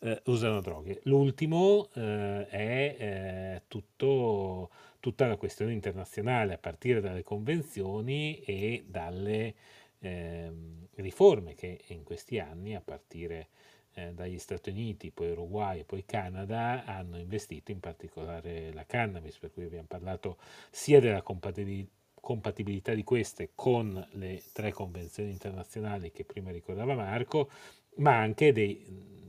[0.00, 1.00] eh, usano droghe.
[1.04, 9.54] L'ultimo eh, è eh, tutto, tutta la questione internazionale a partire dalle convenzioni e dalle
[10.00, 10.50] eh,
[10.94, 13.48] riforme che in questi anni, a partire
[13.94, 19.38] eh, dagli Stati Uniti, poi Uruguay e poi Canada, hanno investito in particolare la cannabis,
[19.38, 20.38] per cui abbiamo parlato
[20.70, 27.48] sia della compatibilità compatibilità di queste con le tre convenzioni internazionali che prima ricordava Marco,
[27.96, 28.84] ma anche dei,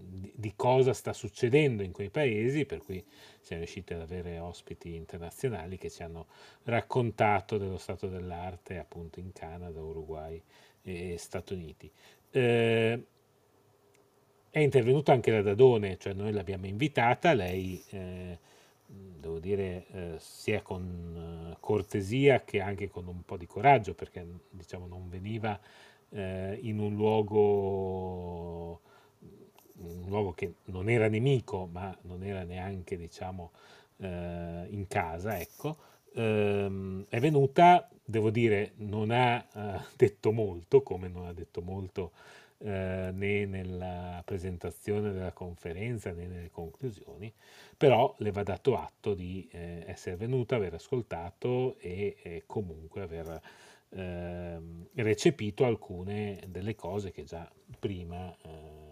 [0.10, 3.04] di, cosa sta succedendo in quei paesi, per cui
[3.42, 6.28] siamo riusciti ad avere ospiti internazionali che ci hanno
[6.64, 10.42] raccontato dello stato dell'arte appunto in Canada, Uruguay
[10.82, 11.92] e Stati Uniti.
[12.32, 13.04] Eh,
[14.50, 18.38] è intervenuta anche la Dadone, cioè noi l'abbiamo invitata, lei eh,
[18.86, 24.26] devo dire eh, sia con eh, cortesia che anche con un po' di coraggio perché
[24.50, 25.60] diciamo non veniva
[26.10, 28.82] eh, in un luogo
[29.82, 33.52] un luogo che non era nemico ma non era neanche diciamo
[33.98, 35.78] eh, in casa ecco
[36.14, 42.12] ehm, è venuta devo dire non ha eh, detto molto come non ha detto molto
[42.62, 47.34] eh, né nella presentazione della conferenza né nelle conclusioni,
[47.78, 53.42] però le va dato atto di eh, essere venuta, aver ascoltato e eh, comunque aver
[53.90, 58.89] ehm, recepito alcune delle cose che già prima eh,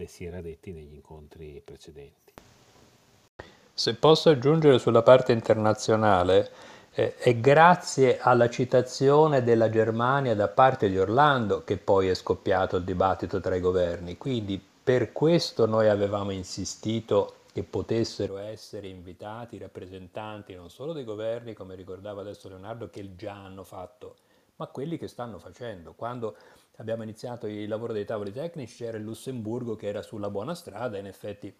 [0.00, 2.32] le si era detti negli incontri precedenti.
[3.72, 6.50] Se posso aggiungere sulla parte internazionale,
[6.92, 12.76] eh, è grazie alla citazione della Germania da parte di Orlando che poi è scoppiato
[12.76, 14.16] il dibattito tra i governi.
[14.16, 21.52] Quindi per questo noi avevamo insistito che potessero essere invitati rappresentanti non solo dei governi,
[21.52, 24.16] come ricordava adesso Leonardo, che già hanno fatto,
[24.60, 25.94] ma quelli che stanno facendo.
[25.94, 26.36] Quando
[26.76, 30.98] abbiamo iniziato il lavoro dei tavoli tecnici c'era il Lussemburgo che era sulla buona strada,
[30.98, 31.54] in effetti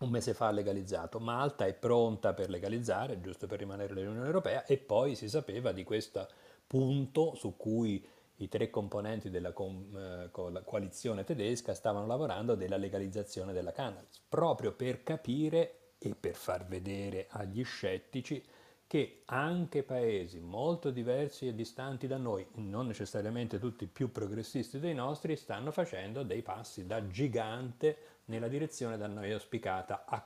[0.00, 1.20] un mese fa ha legalizzato.
[1.20, 5.84] Malta è pronta per legalizzare, giusto per rimanere nell'Unione Europea, e poi si sapeva di
[5.84, 6.26] questo
[6.66, 8.04] punto su cui
[8.36, 10.30] i tre componenti della eh,
[10.64, 17.28] coalizione tedesca stavano lavorando della legalizzazione della cannabis, proprio per capire e per far vedere
[17.30, 18.44] agli scettici
[18.92, 24.92] che anche paesi molto diversi e distanti da noi, non necessariamente tutti più progressisti dei
[24.92, 30.22] nostri, stanno facendo dei passi da gigante nella direzione da noi auspicata a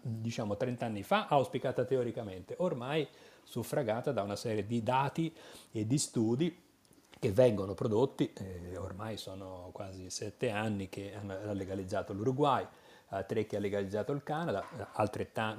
[0.00, 3.06] diciamo 30 anni fa, auspicata teoricamente, ormai
[3.42, 5.30] suffragata da una serie di dati
[5.70, 6.58] e di studi
[7.18, 12.66] che vengono prodotti, eh, ormai sono quasi sette anni che hanno legalizzato l'Uruguay,
[13.26, 14.64] tre che ha legalizzato il Canada,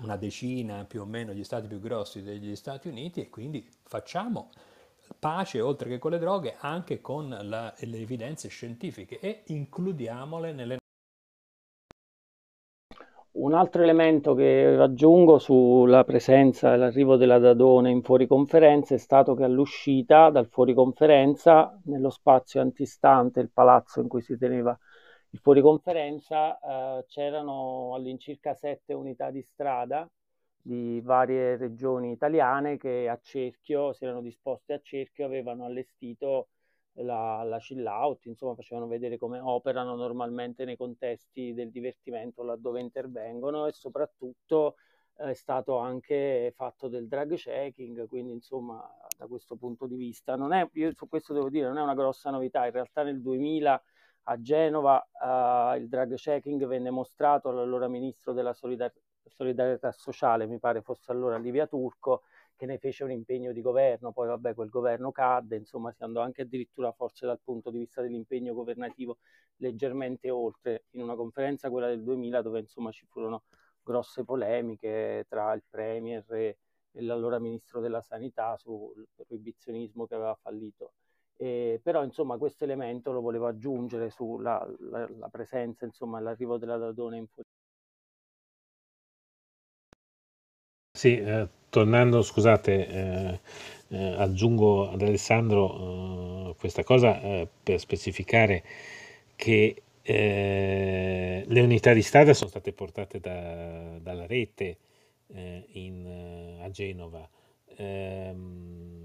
[0.02, 4.50] una decina più o meno gli stati più grossi degli Stati Uniti e quindi facciamo
[5.20, 10.80] pace oltre che con le droghe anche con la, le evidenze scientifiche e includiamole nelle
[13.34, 19.36] un altro elemento che aggiungo sulla presenza e l'arrivo della Dadone in fuoriconferenza è stato
[19.36, 24.78] che all'uscita dal fuoriconferenza, nello spazio antistante il palazzo in cui si teneva
[25.32, 30.10] il fuoriconferenza, eh, c'erano all'incirca sette unità di strada
[30.64, 36.50] di varie regioni italiane che a cerchio, si erano disposte a cerchio, avevano allestito
[36.96, 42.82] la, la chill out, insomma facevano vedere come operano normalmente nei contesti del divertimento laddove
[42.82, 44.76] intervengono e soprattutto
[45.18, 50.36] eh, è stato anche fatto del drug checking, quindi insomma da questo punto di vista
[50.36, 53.22] non è, io su questo devo dire, non è una grossa novità, in realtà nel
[53.22, 53.82] 2000
[54.24, 58.94] a Genova eh, il drug checking venne mostrato all'allora ministro della solidar-
[59.26, 62.24] solidarietà sociale, mi pare fosse allora Livia Turco,
[62.56, 66.22] che ne fece un impegno di governo, poi vabbè quel governo cadde, insomma si andò
[66.22, 69.18] anche addirittura forse dal punto di vista dell'impegno governativo
[69.58, 73.44] leggermente oltre, in una conferenza quella del 2000 dove insomma ci furono
[73.82, 76.58] grosse polemiche tra il Premier e,
[76.92, 80.94] e l'allora Ministro della Sanità sul proibizionismo che aveva fallito.
[81.42, 86.78] Eh, però insomma questo elemento lo volevo aggiungere sulla la, la presenza, insomma l'arrivo della
[86.78, 87.50] Dadone in fuori.
[90.96, 93.40] Sì, eh, tornando, scusate, eh,
[93.88, 98.64] eh, aggiungo ad Alessandro eh, questa cosa eh, per specificare
[99.36, 104.78] che eh, le unità di strada sono state portate da, dalla rete
[105.34, 107.28] in, a Genova
[107.78, 109.01] ehm,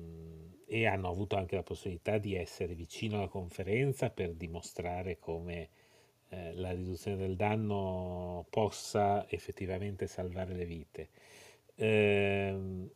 [0.66, 5.68] e hanno avuto anche la possibilità di essere vicino alla conferenza per dimostrare come
[6.28, 11.08] la riduzione del danno possa effettivamente salvare le vite.
[11.76, 12.88] Eh,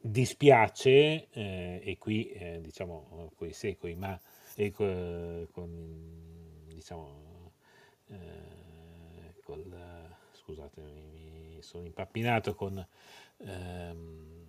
[0.00, 4.18] dispiace, eh, e qui eh, diciamo coi secoli, ma
[4.72, 7.52] co, con, diciamo,
[8.08, 12.84] eh, col, scusate, mi, mi, sono impappinato con
[13.38, 14.46] ehm,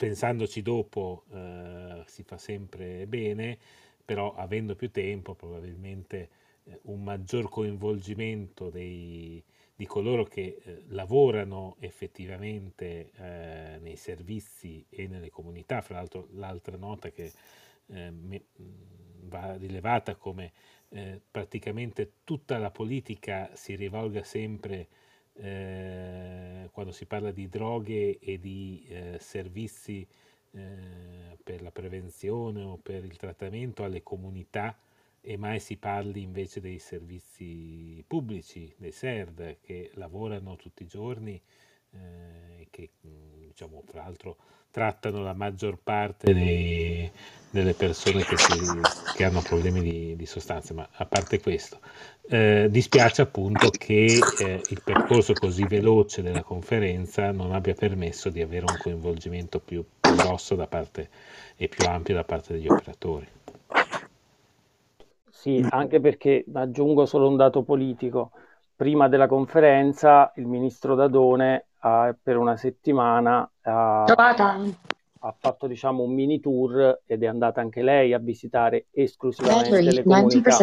[0.00, 3.58] pensandoci dopo eh, si fa sempre bene,
[4.02, 6.30] però avendo più tempo probabilmente
[6.64, 9.44] eh, un maggior coinvolgimento dei,
[9.76, 15.82] di coloro che eh, lavorano effettivamente eh, nei servizi e nelle comunità.
[15.82, 17.30] Fra l'altro l'altra nota che
[17.88, 18.44] eh, me,
[19.24, 20.52] va rilevata come
[20.88, 24.88] eh, praticamente tutta la politica si rivolga sempre
[25.34, 30.06] eh, quando si parla di droghe e di eh, servizi
[30.52, 34.76] per la prevenzione o per il trattamento alle comunità
[35.20, 41.40] e mai si parli invece dei servizi pubblici, dei SERD, che lavorano tutti i giorni
[41.92, 44.36] eh, che mm, diciamo tra l'altro
[44.70, 47.10] trattano la maggior parte dei,
[47.50, 48.58] delle persone che, si,
[49.16, 51.80] che, hanno problemi di, di, sostanze, ma a parte questo,
[52.28, 58.40] eh, dispiace appunto che eh, il percorso così veloce della conferenza non abbia permesso di
[58.40, 61.08] avere un coinvolgimento più, più grosso parte,
[61.56, 63.26] e più ampio da parte degli operatori.
[65.28, 68.30] Sì, anche perché aggiungo solo un dato politico.
[68.80, 76.14] Prima della conferenza il ministro Dadone ha, per una settimana ha, ha fatto diciamo, un
[76.14, 80.56] mini tour ed è andata anche lei a visitare esclusivamente le comunità.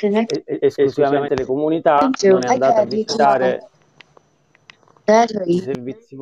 [0.00, 3.68] E, esclusivamente le comunità, non è andata a visitare
[5.44, 6.16] i servizi.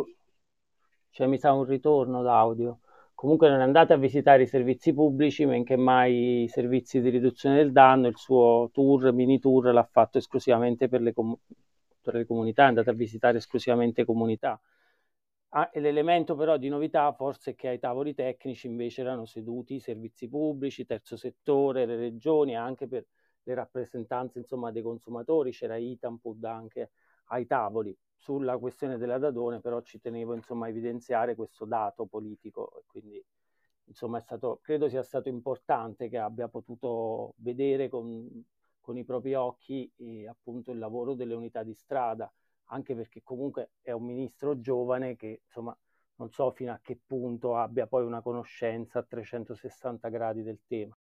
[1.13, 2.81] Cioè mi sa un ritorno d'audio
[3.23, 7.09] comunque non è andata a visitare i servizi pubblici, men che mai i servizi di
[7.09, 11.39] riduzione del danno, il suo tour, mini tour l'ha fatto esclusivamente per le, com-
[12.01, 14.61] per le comunità, è andata a visitare esclusivamente comunità.
[15.51, 19.81] Ah, l'elemento però di novità forse è che ai tavoli tecnici invece erano seduti i
[19.81, 23.07] servizi pubblici, terzo settore, le regioni, anche per
[23.45, 26.91] le rappresentanze insomma, dei consumatori, c'era Itampud anche
[27.27, 27.97] ai tavoli.
[28.23, 33.25] Sulla questione della Dadone però ci tenevo insomma, a evidenziare questo dato politico e quindi
[33.87, 38.29] insomma, stato, credo sia stato importante che abbia potuto vedere con,
[38.81, 42.33] con i propri occhi eh, appunto il lavoro delle unità di strada
[42.67, 45.77] anche perché comunque è un ministro giovane che insomma
[46.17, 50.97] non so fino a che punto abbia poi una conoscenza a 360 gradi del tema.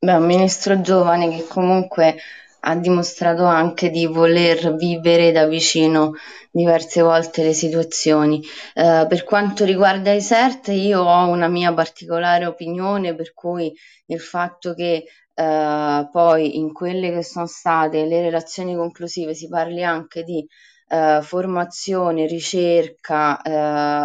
[0.00, 2.18] Beh, un ministro giovane che comunque
[2.60, 6.14] ha dimostrato anche di voler vivere da vicino
[6.50, 8.42] diverse volte le situazioni.
[8.74, 13.72] Eh, per quanto riguarda i CERT, io ho una mia particolare opinione, per cui
[14.06, 15.04] il fatto che
[15.34, 20.46] eh, poi in quelle che sono state le relazioni conclusive si parli anche di
[20.88, 23.40] eh, formazione, ricerca,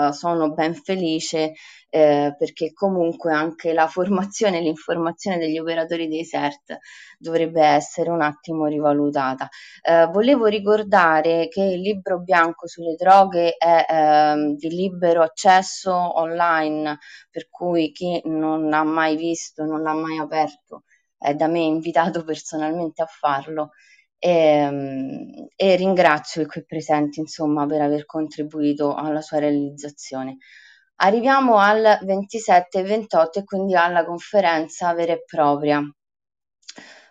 [0.09, 1.53] eh, sono ben felice
[1.95, 6.79] eh, perché comunque anche la formazione e l'informazione degli operatori dei CERT
[7.19, 9.47] dovrebbe essere un attimo rivalutata.
[9.83, 16.97] Eh, volevo ricordare che il libro bianco sulle droghe è eh, di libero accesso online,
[17.29, 20.85] per cui chi non ha mai visto, non l'ha mai aperto,
[21.15, 23.69] è da me invitato personalmente a farlo.
[24.17, 30.37] E, ehm, e ringrazio i qui presenti insomma per aver contribuito alla sua realizzazione.
[30.97, 35.81] Arriviamo al 27 e 28 e quindi alla conferenza vera e propria.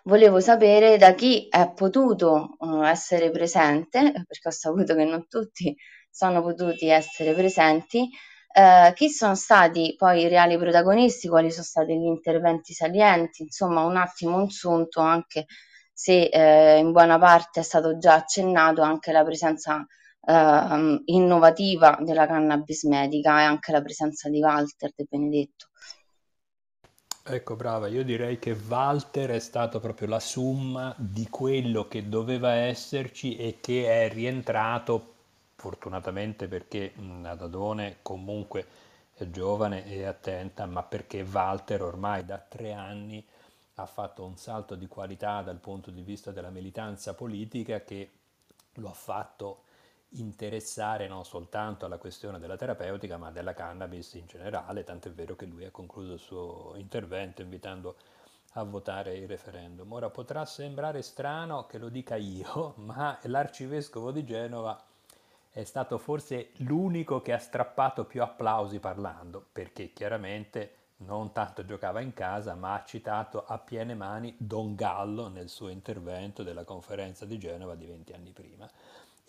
[0.05, 5.75] Volevo sapere da chi è potuto uh, essere presente, perché ho saputo che non tutti
[6.09, 8.09] sono potuti essere presenti,
[8.53, 13.83] uh, chi sono stati poi i reali protagonisti, quali sono stati gli interventi salienti, insomma
[13.83, 15.45] un attimo un sunto anche
[15.93, 19.85] se uh, in buona parte è stato già accennato anche la presenza
[20.25, 25.67] eh, innovativa della cannabis medica e anche la presenza di Walter De Benedetto.
[27.25, 32.51] Ecco, brava, io direi che Walter è stato proprio la summa di quello che doveva
[32.53, 35.13] esserci e che è rientrato,
[35.55, 38.67] fortunatamente perché Nadadone comunque
[39.13, 43.25] è giovane e attenta, ma perché Walter ormai da tre anni
[43.75, 48.11] ha fatto un salto di qualità dal punto di vista della militanza politica che
[48.73, 49.63] lo ha fatto
[50.15, 55.45] interessare non soltanto alla questione della terapeutica, ma della cannabis in generale, tant'è vero che
[55.45, 57.95] lui ha concluso il suo intervento invitando
[58.53, 59.91] a votare il referendum.
[59.91, 64.81] Ora potrà sembrare strano che lo dica io, ma l'arcivescovo di Genova
[65.49, 72.01] è stato forse l'unico che ha strappato più applausi parlando, perché chiaramente non tanto giocava
[72.01, 77.25] in casa, ma ha citato a piene mani Don Gallo nel suo intervento della conferenza
[77.25, 78.69] di Genova di 20 anni prima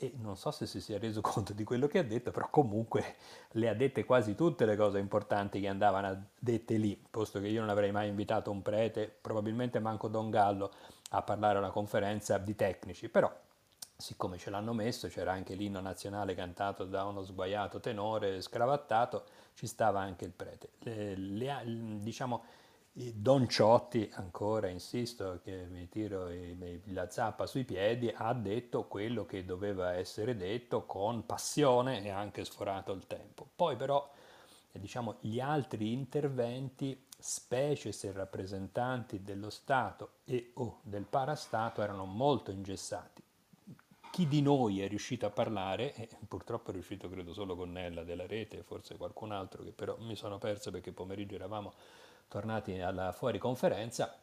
[0.05, 3.17] e non so se si sia reso conto di quello che ha detto, però comunque
[3.53, 7.61] le ha dette quasi tutte le cose importanti che andavano dette lì, posto che io
[7.61, 10.71] non avrei mai invitato un prete, probabilmente manco Don Gallo,
[11.11, 13.33] a parlare a una conferenza di tecnici, però
[13.97, 19.25] siccome ce l'hanno messo, c'era anche l'inno nazionale cantato da uno sguaiato tenore scravattato,
[19.55, 20.71] ci stava anche il prete.
[20.81, 21.63] Le, le,
[22.01, 22.45] diciamo,
[22.97, 26.29] Don Ciotti, ancora insisto che mi tiro
[26.93, 32.45] la zappa sui piedi, ha detto quello che doveva essere detto con passione e anche
[32.45, 33.49] sforato il tempo.
[33.57, 34.09] Poi però
[34.71, 42.05] eh, diciamo, gli altri interventi, specie se rappresentanti dello Stato e o del parastato, erano
[42.05, 43.25] molto ingessati.
[44.13, 48.05] Chi di noi è riuscito a parlare, e purtroppo è riuscito credo solo con Nella
[48.05, 51.73] della rete, forse qualcun altro che però mi sono perso perché pomeriggio eravamo
[52.29, 54.19] tornati alla fuori conferenza,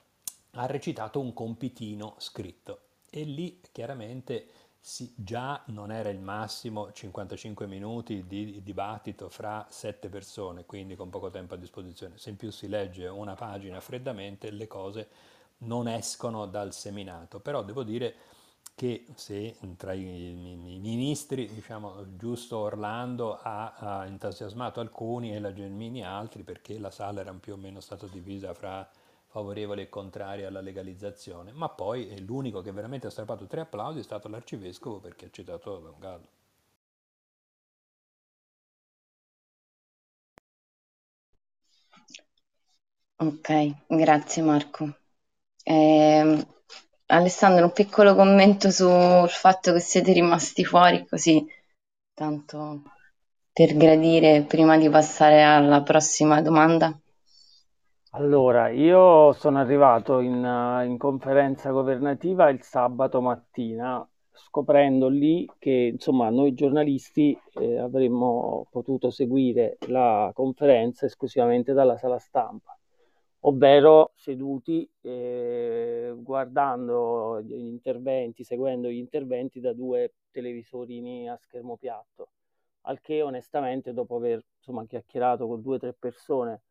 [0.52, 4.48] ha recitato un compitino scritto e lì chiaramente
[4.80, 11.10] sì, già non era il massimo 55 minuti di dibattito fra sette persone, quindi con
[11.12, 12.18] poco tempo a disposizione.
[12.18, 15.10] Se in più si legge una pagina freddamente, le cose
[15.60, 17.40] non escono dal seminato.
[17.40, 18.16] Però devo dire
[18.76, 26.04] che se tra i, ministri, diciamo, giusto Orlando ha, ha, entusiasmato alcuni e la Gelmini
[26.04, 28.90] altri perché la sala era più o meno stata divisa fra
[29.28, 34.04] favorevoli e contrari alla legalizzazione, ma poi l'unico che veramente ha strappato tre applausi è
[34.04, 36.28] stato l'arcivescovo perché ha citato Don Gallo.
[43.18, 44.94] Ok, grazie Marco.
[45.64, 46.46] Eh,
[47.12, 51.46] Alessandro, un piccolo commento sul fatto che siete rimasti fuori, così
[52.14, 52.84] tanto
[53.52, 56.98] per gradire prima di passare alla prossima domanda.
[58.12, 66.30] Allora, io sono arrivato in, in conferenza governativa il sabato mattina scoprendo lì che insomma
[66.30, 72.78] noi giornalisti eh, avremmo potuto seguire la conferenza esclusivamente dalla sala stampa,
[73.42, 82.32] ovvero seduti eh, guardando gli interventi, seguendo gli interventi da due televisorini a schermo piatto,
[82.82, 86.62] al che onestamente dopo aver insomma chiacchierato con due o tre persone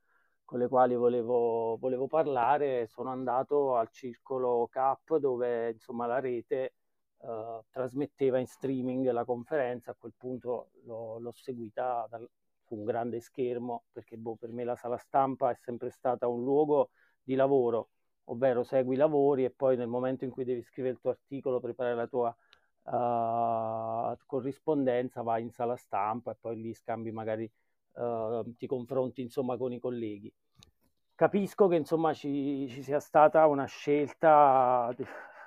[0.45, 6.75] con le quali volevo, volevo parlare, sono andato al circolo CAP dove insomma la rete
[7.19, 12.29] uh, trasmetteva in streaming la conferenza, a quel punto l'ho, l'ho seguita dal,
[12.71, 16.45] su un grande schermo perché boh, per me la sala stampa è sempre stata un
[16.45, 16.91] luogo
[17.21, 17.91] di lavoro,
[18.25, 21.59] ovvero segui i lavori e poi nel momento in cui devi scrivere il tuo articolo,
[21.59, 22.37] preparare la tua
[22.83, 27.51] uh, corrispondenza, vai in sala stampa e poi lì scambi magari
[27.95, 30.33] uh, ti confronti insomma con i colleghi.
[31.17, 34.95] Capisco che insomma ci, ci sia stata una scelta,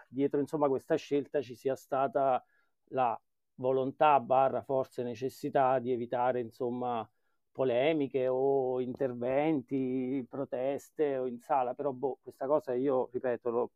[0.07, 2.43] dietro insomma questa scelta ci sia stata
[2.89, 3.19] la
[3.63, 7.07] volontà barra forse necessità di evitare insomma
[7.51, 13.71] polemiche o interventi, proteste o in sala, però boh, questa cosa io ripeto l'ho,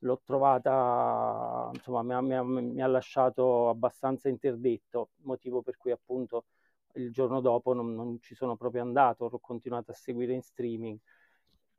[0.00, 5.92] l'ho trovata insomma mi ha, mi, ha, mi ha, lasciato abbastanza interdetto, motivo per cui
[5.92, 6.46] appunto
[6.94, 10.98] il giorno dopo non, non ci sono proprio andato, ho continuato a seguire in streaming.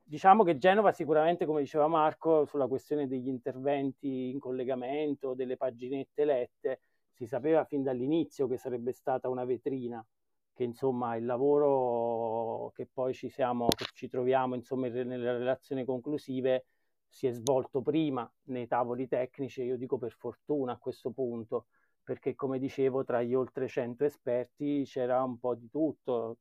[0.06, 6.26] Diciamo che Genova sicuramente, come diceva Marco, sulla questione degli interventi in collegamento, delle paginette
[6.26, 6.80] lette,
[7.14, 10.06] si sapeva fin dall'inizio che sarebbe stata una vetrina,
[10.54, 16.66] che insomma il lavoro che poi ci siamo, che ci troviamo insomma nelle relazioni conclusive
[17.08, 21.68] si è svolto prima nei tavoli tecnici, io dico per fortuna a questo punto,
[22.04, 26.38] perché come dicevo tra gli oltre 100 esperti c'era un po' di tutto,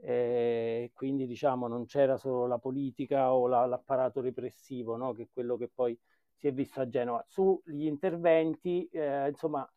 [0.00, 5.12] e quindi diciamo non c'era solo la politica o la, l'apparato repressivo, no?
[5.12, 5.98] che è quello che poi
[6.34, 7.24] si è visto a Genova.
[7.26, 9.68] Sugli interventi, eh, insomma,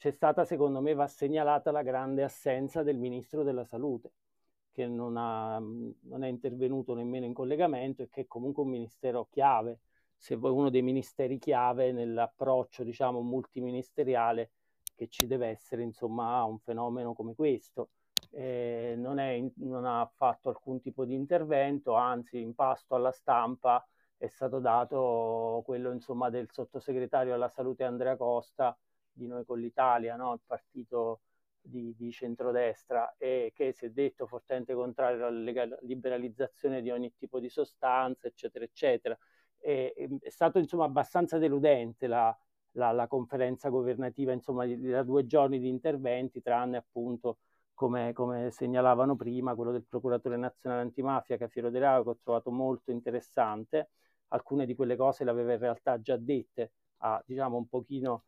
[0.00, 4.12] c'è stata, secondo me, va segnalata la grande assenza del Ministro della Salute,
[4.72, 9.26] che non, ha, non è intervenuto nemmeno in collegamento e che è comunque un ministero
[9.30, 9.80] chiave,
[10.16, 14.52] se vuoi uno dei ministeri chiave nell'approccio, diciamo, multiministeriale
[14.94, 17.90] che ci deve essere insomma a un fenomeno come questo.
[18.30, 23.86] Eh, non, è, non, ha fatto alcun tipo di intervento, anzi in pasto alla stampa
[24.16, 28.74] è stato dato quello insomma del sottosegretario alla salute Andrea Costa
[29.20, 30.32] di Noi con l'Italia, no?
[30.32, 31.20] il partito
[31.60, 37.38] di, di centrodestra, e che si è detto fortemente contrario alla liberalizzazione di ogni tipo
[37.38, 39.18] di sostanza, eccetera, eccetera.
[39.58, 42.36] E, è stato insomma abbastanza deludente la,
[42.72, 47.38] la, la conferenza governativa, insomma, da due giorni di interventi, tranne appunto,
[47.74, 52.50] come, come, segnalavano prima, quello del procuratore nazionale antimafia, Cafiero De Rao, che ho trovato
[52.50, 53.90] molto interessante.
[54.28, 58.24] Alcune di quelle cose le aveva in realtà già dette, ha diciamo un pochino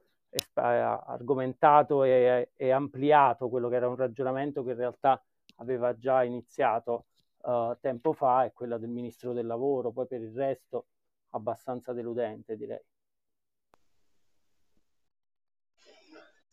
[0.55, 5.22] argomentato e, e, ampliato quello che era un ragionamento che in realtà
[5.57, 7.07] aveva già iniziato
[7.43, 10.87] uh, tempo fa, è quella del ministro del lavoro, poi per il resto
[11.30, 12.80] abbastanza deludente direi.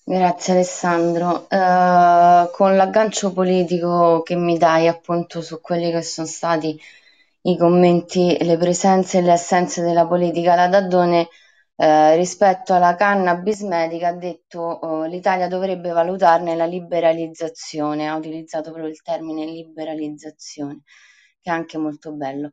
[0.04, 1.48] Grazie Alessandro.
[1.50, 6.80] Uh, con l'aggancio politico che mi dai appunto su quelli che sono stati
[7.42, 11.28] i commenti, le presenze e le assenze della politica, la Daddone
[11.82, 18.72] eh, rispetto alla cannabis medica ha detto uh, l'Italia dovrebbe valutarne la liberalizzazione, ha utilizzato
[18.72, 20.82] proprio il termine liberalizzazione,
[21.40, 22.52] che è anche molto bello.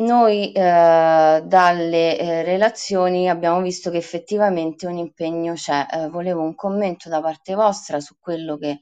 [0.00, 5.86] Noi eh, dalle eh, relazioni abbiamo visto che effettivamente un impegno c'è.
[5.90, 8.80] Eh, volevo un commento da parte vostra su quello che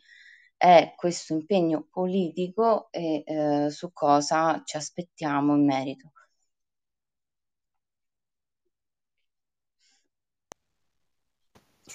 [0.57, 6.13] è questo impegno politico e eh, su cosa ci aspettiamo in merito.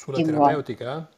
[0.04, 1.10] Sulla terapeutica?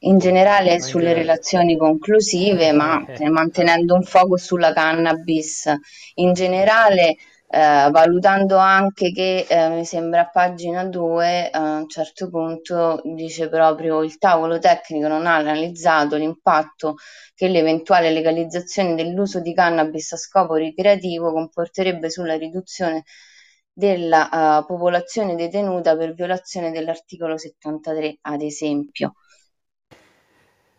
[0.00, 5.72] In generale sulle relazioni conclusive, ma eh, mantenendo un focus sulla cannabis.
[6.14, 7.14] In generale,
[7.48, 13.48] eh, valutando anche che eh, mi sembra a pagina 2 a un certo punto dice
[13.48, 16.96] proprio il tavolo tecnico non ha analizzato l'impatto
[17.36, 23.04] che l'eventuale legalizzazione dell'uso di cannabis a scopo ricreativo comporterebbe sulla riduzione
[23.78, 29.12] della uh, popolazione detenuta per violazione dell'articolo 73 ad esempio.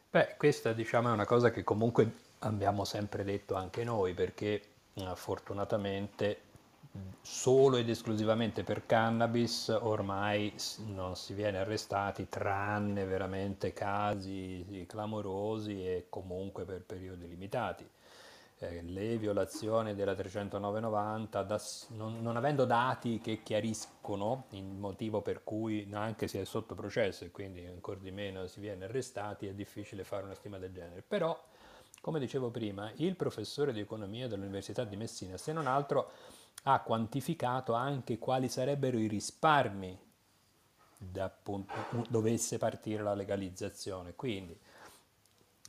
[0.09, 4.61] Beh, questa diciamo è una cosa che comunque abbiamo sempre detto anche noi, perché
[4.95, 6.39] eh, fortunatamente
[7.21, 10.51] solo ed esclusivamente per cannabis ormai
[10.87, 17.87] non si viene arrestati tranne veramente casi clamorosi e comunque per periodi limitati.
[18.59, 25.43] Eh, le violazioni della 309-90, da, non, non, avendo dati che chiariscono il motivo per
[25.43, 29.53] cui anche si è sotto processo e quindi ancora di meno si viene arrestati, è
[29.53, 31.03] difficile fare una stima del genere.
[31.07, 31.39] Però,
[32.01, 36.11] come dicevo prima, il professore di economia dell'Università di Messina, se non altro,
[36.63, 40.05] ha quantificato anche quali sarebbero i risparmi
[40.97, 41.73] da appunto
[42.09, 44.15] dovesse partire la legalizzazione.
[44.15, 44.57] Quindi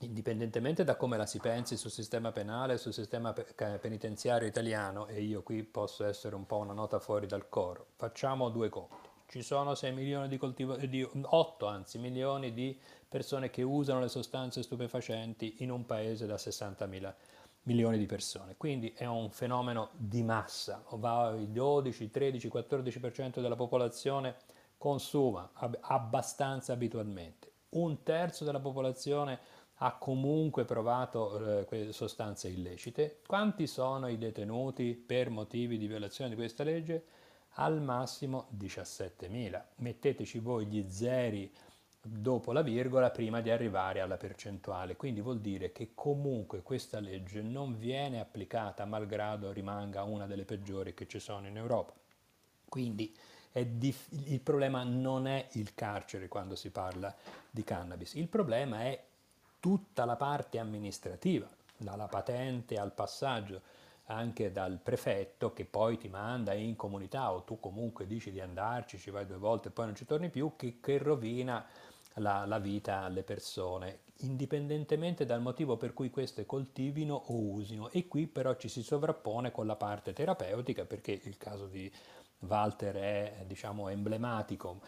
[0.00, 5.42] indipendentemente da come la si pensi sul sistema penale, sul sistema penitenziario italiano, e io
[5.42, 9.08] qui posso essere un po' una nota fuori dal coro, facciamo due conti.
[9.26, 14.08] Ci sono 6 milioni di coltivatori, di 8 anzi milioni di persone che usano le
[14.08, 17.14] sostanze stupefacenti in un paese da 60 mila
[17.64, 18.56] milioni di persone.
[18.56, 24.36] Quindi è un fenomeno di massa, va il 12, 13, 14% della popolazione
[24.78, 27.52] consuma abbastanza abitualmente.
[27.70, 29.40] Un terzo della popolazione
[29.78, 33.20] ha comunque provato eh, sostanze illecite.
[33.26, 37.04] Quanti sono i detenuti per motivi di violazione di questa legge?
[37.54, 39.62] Al massimo 17.000.
[39.76, 41.52] Metteteci voi gli zeri
[42.00, 44.96] dopo la virgola prima di arrivare alla percentuale.
[44.96, 50.94] Quindi vuol dire che comunque questa legge non viene applicata malgrado rimanga una delle peggiori
[50.94, 51.92] che ci sono in Europa.
[52.68, 53.14] Quindi
[53.66, 57.14] dif- il problema non è il carcere quando si parla
[57.50, 59.07] di cannabis, il problema è
[59.60, 63.60] tutta la parte amministrativa, dalla patente al passaggio
[64.10, 68.98] anche dal prefetto che poi ti manda in comunità o tu comunque dici di andarci,
[68.98, 71.64] ci vai due volte e poi non ci torni più, che, che rovina
[72.14, 77.90] la, la, vita alle persone, indipendentemente dal motivo per cui queste coltivino o usino.
[77.90, 81.90] E qui però ci si sovrappone con la parte terapeutica, perché il caso di
[82.40, 84.80] Walter è diciamo emblematico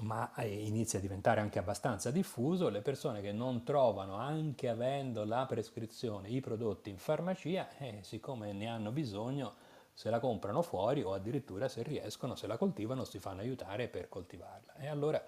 [0.00, 5.24] ma eh, inizia a diventare anche abbastanza diffuso, le persone che non trovano, anche avendo
[5.24, 9.54] la prescrizione, i prodotti in farmacia, eh, siccome ne hanno bisogno,
[9.92, 14.08] se la comprano fuori o addirittura se riescono, se la coltivano, si fanno aiutare per
[14.08, 14.76] coltivarla.
[14.76, 15.22] E allora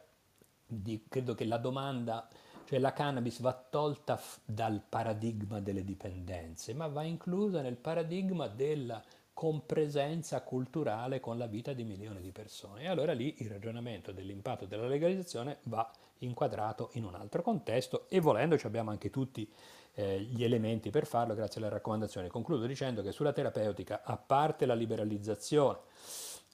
[0.66, 2.26] di, credo che la domanda,
[2.64, 8.48] cioè la cannabis va tolta f- dal paradigma delle dipendenze, ma va inclusa nel paradigma
[8.48, 9.02] della
[9.32, 12.82] con presenza culturale con la vita di milioni di persone.
[12.82, 18.20] E allora lì il ragionamento dell'impatto della legalizzazione va inquadrato in un altro contesto e
[18.20, 19.50] volendoci abbiamo anche tutti
[19.94, 22.28] eh, gli elementi per farlo grazie alle raccomandazioni.
[22.28, 25.78] Concludo dicendo che sulla terapeutica, a parte la liberalizzazione,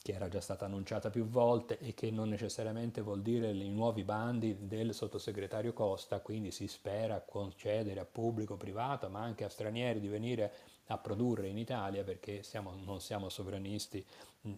[0.01, 4.05] che era già stata annunciata più volte e che non necessariamente vuol dire i nuovi
[4.05, 10.01] bandi del sottosegretario Costa, quindi si spera concedere a pubblico, privato, ma anche a stranieri
[10.01, 10.53] di venire
[10.89, 14.05] a produrre in Italia perché siamo, non siamo sovranisti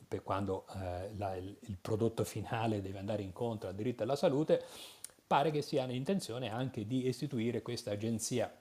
[0.06, 4.62] per quando eh, la, il, il, prodotto finale deve andare incontro al diritto alla salute,
[5.26, 8.52] pare che si ha l'intenzione anche di istituire questa agenzia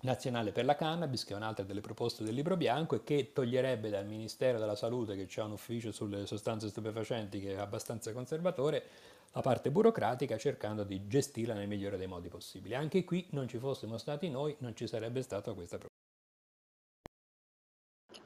[0.00, 3.90] nazionale per la cannabis, che è un'altra delle proposte del libro bianco e che toglierebbe
[3.90, 8.84] dal Ministero della Salute, che c'è un ufficio sulle sostanze stupefacenti che è abbastanza conservatore,
[9.32, 12.74] la parte burocratica cercando di gestirla nel migliore dei modi possibili.
[12.74, 15.93] Anche qui non ci fossimo stati noi, non ci sarebbe stata questa proposta.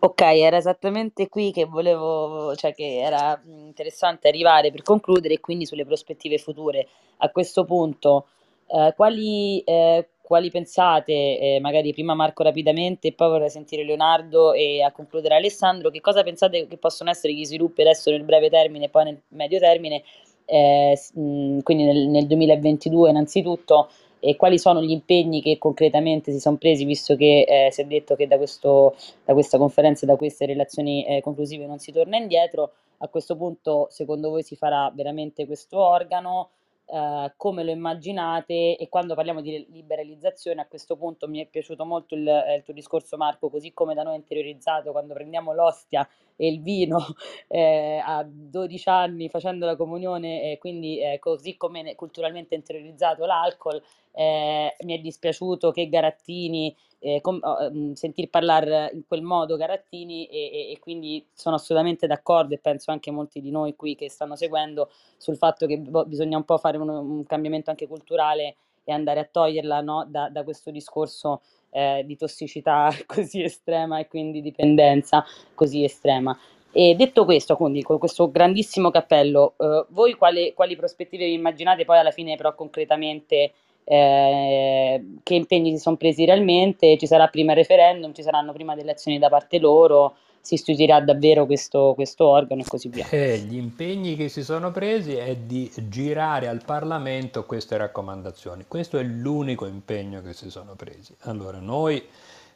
[0.01, 5.67] Ok, era esattamente qui che volevo, cioè che era interessante arrivare per concludere e quindi
[5.67, 6.87] sulle prospettive future.
[7.19, 8.27] A questo punto,
[8.69, 14.53] eh, quali, eh, quali pensate, eh, magari prima Marco rapidamente e poi vorrei sentire Leonardo
[14.53, 18.51] e a concludere Alessandro, che cosa pensate che possono essere gli sviluppi adesso nel breve
[18.51, 20.05] termine e poi nel medio termine,
[20.45, 23.89] eh, quindi nel, nel 2022 innanzitutto,
[24.21, 27.85] e quali sono gli impegni che concretamente si sono presi, visto che eh, si è
[27.85, 32.17] detto che da, questo, da, questa conferenza da queste relazioni eh, conclusive non si torna
[32.17, 32.73] indietro.
[32.99, 36.51] A questo punto, secondo voi, si farà veramente questo organo?
[36.89, 41.85] Uh, come lo immaginate e quando parliamo di liberalizzazione a questo punto mi è piaciuto
[41.85, 46.09] molto il, eh, il tuo discorso Marco così come da noi interiorizzato quando prendiamo l'ostia
[46.41, 47.05] e il vino
[47.49, 53.83] eh, a 12 anni facendo la comunione e quindi eh, così come culturalmente interiorizzato l'alcol
[54.13, 60.27] eh, mi è dispiaciuto che Garattini, eh, com- oh, sentir parlare in quel modo Garattini
[60.27, 64.11] e, e, e, quindi sono assolutamente d'accordo e penso anche molti di noi qui che
[64.11, 68.57] stanno seguendo sul fatto che bo- bisogna un po' fare un, un, cambiamento anche culturale
[68.83, 74.09] e andare a toglierla no, da, da, questo discorso eh, di tossicità così estrema e
[74.09, 76.37] quindi dipendenza così estrema.
[76.71, 81.85] E detto questo, quindi con questo grandissimo cappello, eh, voi quali, quali prospettive vi immaginate?
[81.85, 83.53] Poi alla fine però concretamente
[83.85, 88.75] eh, che impegni si sono presi realmente, ci sarà prima il referendum, ci saranno prima
[88.75, 90.17] delle azioni da parte loro,
[90.49, 93.07] si istituirà davvero questo, questo organo e così via.
[93.11, 98.65] Eh, gli impegni che si sono presi è di girare al Parlamento queste raccomandazioni.
[98.67, 101.15] Questo è l'unico impegno che si sono presi.
[101.25, 102.03] Allora, noi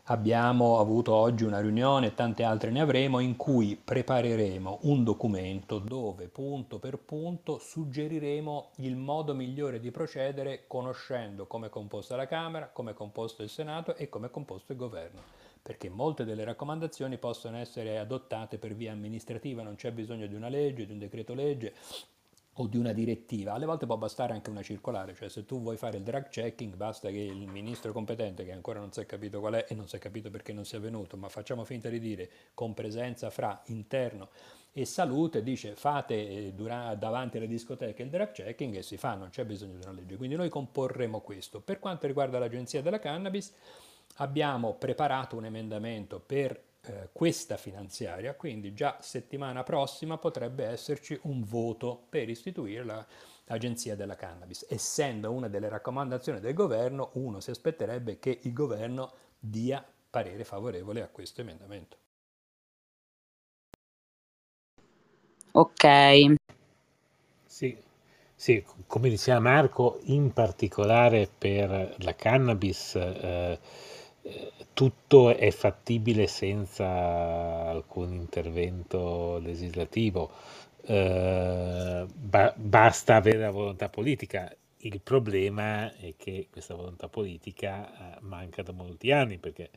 [0.07, 5.79] Abbiamo avuto oggi una riunione e tante altre ne avremo in cui prepareremo un documento
[5.79, 12.27] dove punto per punto suggeriremo il modo migliore di procedere conoscendo come è composta la
[12.27, 16.45] Camera, come è composto il Senato e come è composto il Governo perché molte delle
[16.45, 20.99] raccomandazioni possono essere adottate per via amministrativa, non c'è bisogno di una legge, di un
[20.99, 21.75] decreto legge
[22.57, 25.79] o di una direttiva, alle volte può bastare anche una circolare, cioè se tu vuoi
[25.79, 29.41] fare il drug checking basta che il ministro competente, che ancora non si è capito
[29.41, 31.99] qual è e non si è capito perché non sia venuto, ma facciamo finta di
[31.99, 34.29] dire con presenza fra interno
[34.75, 39.15] e salute, dice fate eh, durante, davanti alle discoteche il drug checking e si fa,
[39.15, 40.17] non c'è bisogno di una legge.
[40.17, 41.61] Quindi noi comporremo questo.
[41.61, 43.55] Per quanto riguarda l'Agenzia della Cannabis,
[44.17, 51.43] abbiamo preparato un emendamento per eh, questa finanziaria, quindi già settimana prossima potrebbe esserci un
[51.45, 52.85] voto per istituire
[53.45, 54.67] l'Agenzia della Cannabis.
[54.69, 61.03] Essendo una delle raccomandazioni del governo, uno si aspetterebbe che il governo dia parere favorevole
[61.03, 61.97] a questo emendamento.
[65.55, 65.85] Ok.
[67.47, 67.77] Sì,
[68.35, 73.59] sì, come diceva Marco, in particolare per la cannabis, eh,
[74.73, 76.87] tutto è fattibile senza
[77.69, 80.31] alcun intervento legislativo,
[80.85, 84.55] eh, ba- basta avere la volontà politica.
[84.85, 89.71] Il problema è che questa volontà politica eh, manca da molti anni, perché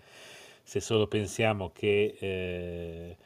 [0.63, 3.17] se solo pensiamo che eh,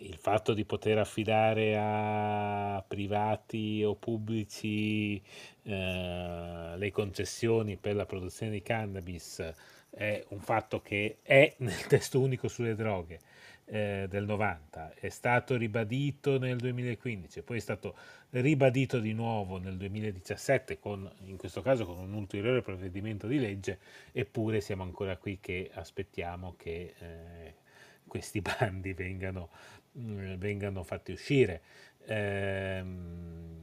[0.00, 5.16] il fatto di poter affidare a privati o pubblici
[5.62, 9.52] eh, le concessioni per la produzione di cannabis
[9.94, 13.20] è un fatto che è nel testo unico sulle droghe
[13.66, 17.94] eh, del 90, è stato ribadito nel 2015, poi è stato
[18.30, 23.78] ribadito di nuovo nel 2017, con, in questo caso con un ulteriore provvedimento di legge,
[24.12, 27.54] eppure siamo ancora qui che aspettiamo che eh,
[28.06, 29.50] questi bandi vengano,
[29.98, 31.60] mm, vengano fatti uscire.
[32.06, 33.60] Ehm,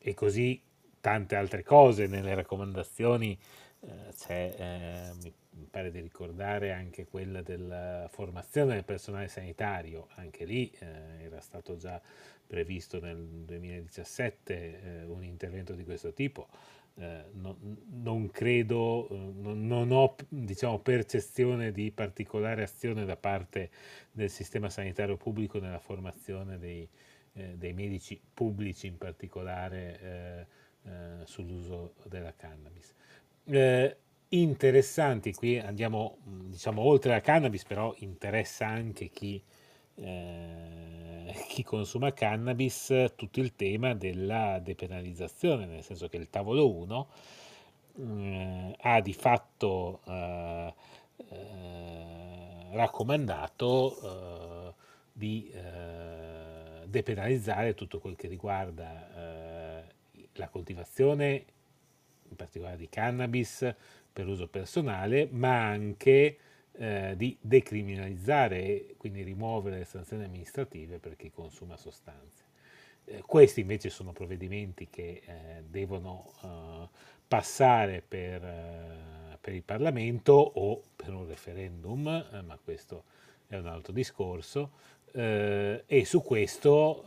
[0.00, 0.60] e così
[1.00, 3.38] tante altre cose nelle raccomandazioni
[3.80, 10.08] eh, c'è, eh, mi mi pare di ricordare anche quella della formazione del personale sanitario,
[10.14, 12.00] anche lì eh, era stato già
[12.46, 16.48] previsto nel 2017 eh, un intervento di questo tipo.
[16.94, 17.56] Eh, non,
[18.02, 23.70] non, credo, eh, non, non, ho diciamo, percezione di particolare azione da parte
[24.10, 26.88] del sistema sanitario pubblico nella formazione dei,
[27.34, 30.46] eh, dei medici pubblici in particolare eh,
[31.24, 32.94] sull'uso della cannabis
[34.30, 39.42] interessanti, qui andiamo diciamo oltre la cannabis, però interessa anche chi,
[39.94, 47.08] eh, chi consuma cannabis tutto il tema della depenalizzazione, nel senso che il tavolo 1
[47.96, 50.74] eh, ha di fatto eh,
[51.30, 52.16] eh
[52.70, 54.74] raccomandato eh,
[55.10, 59.06] di eh, depenalizzare tutto quel che riguarda
[60.34, 61.44] la coltivazione,
[62.28, 63.74] in particolare di cannabis,
[64.12, 66.38] per uso personale, ma anche
[66.80, 72.44] eh, di decriminalizzare e quindi rimuovere le sanzioni amministrative per chi consuma sostanze.
[73.04, 76.88] Eh, questi invece sono provvedimenti che eh, devono eh,
[77.26, 83.04] passare per, eh, per, il Parlamento o per un referendum, eh, ma questo
[83.48, 84.70] è un altro discorso.
[85.10, 87.02] e su questo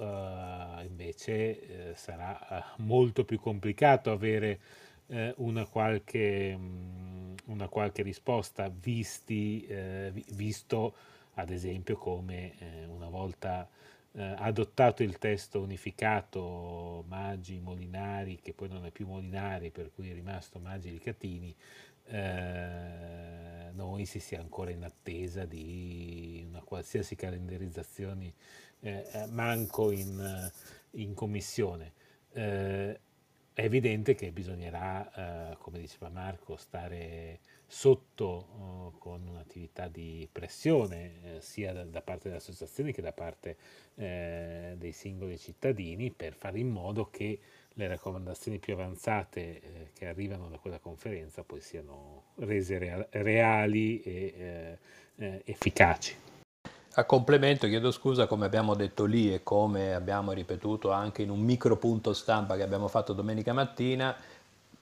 [0.82, 4.60] invece sarà molto più complicato avere
[5.12, 10.96] eh, una, qualche, mm, una, qualche, risposta, visti, eh, visto
[11.36, 13.70] ad esempio come eh, una volta
[14.14, 20.10] eh, adottato il testo unificato Maggi Molinari, che poi non è più Molinari, per cui
[20.10, 21.54] è rimasto Maggi Licatini,
[22.06, 28.34] eh, noi si sia ancora in attesa di una qualsiasi calendarizzazione
[28.80, 30.52] eh, manco in,
[30.92, 31.94] in commissione.
[32.34, 33.00] Eh,
[33.62, 38.48] è evidente che bisognerà, eh, come diceva Marco, stare sotto
[38.96, 43.56] eh, con un'attività di pressione eh, sia da, da, parte delle associazioni che da parte
[43.96, 47.40] eh, dei singoli cittadini per fare in modo che
[47.74, 49.62] le raccomandazioni più avanzate eh,
[49.94, 54.78] che arrivano da quella conferenza poi siano rese rea- reali e
[55.16, 56.31] eh, efficaci.
[56.96, 61.40] A complemento, chiedo scusa, come abbiamo detto lì e come abbiamo ripetuto anche in un
[61.40, 64.14] micro punto stampa che abbiamo fatto domenica mattina,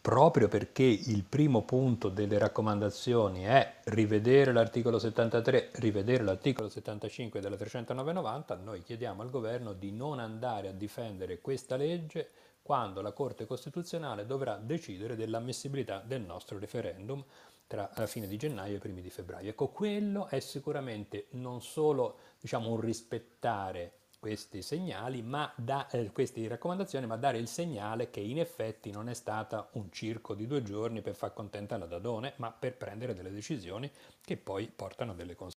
[0.02, 7.56] proprio perché il primo punto delle raccomandazioni è rivedere l'articolo 73, rivedere l'articolo 75 della
[7.56, 12.32] 30990, noi chiediamo al governo di non andare a difendere questa legge
[12.64, 17.24] quando la Corte Costituzionale dovrà decidere dell'ammissibilità del nostro referendum
[17.70, 19.52] tra la fine di gennaio e i primi di febbraio.
[19.52, 26.46] Ecco, quello è sicuramente non solo diciamo, un rispettare questi segnali, ma da, eh, queste
[26.48, 30.64] raccomandazioni, ma dare il segnale che in effetti non è stata un circo di due
[30.64, 33.90] giorni per far contenta la Dadone, ma per prendere delle decisioni
[34.20, 35.58] che poi portano delle conseguenze.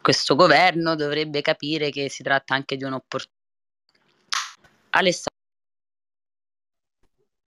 [0.00, 3.34] Questo governo dovrebbe capire che si tratta anche di un'opportunità.
[4.90, 5.35] Alessandro.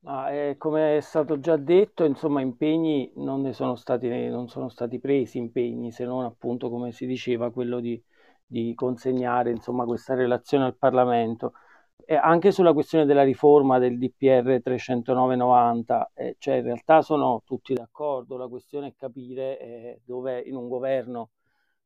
[0.06, 4.98] Ah, come è stato già detto, insomma, impegni non ne sono stati, non sono stati
[5.00, 8.02] presi impegni, se non appunto, come si diceva, quello di,
[8.46, 11.54] di consegnare insomma, questa relazione al Parlamento.
[12.06, 17.74] E anche sulla questione della riforma del DPR 309-90, eh, cioè in realtà sono tutti
[17.74, 21.30] d'accordo, la questione è capire eh, dove in un governo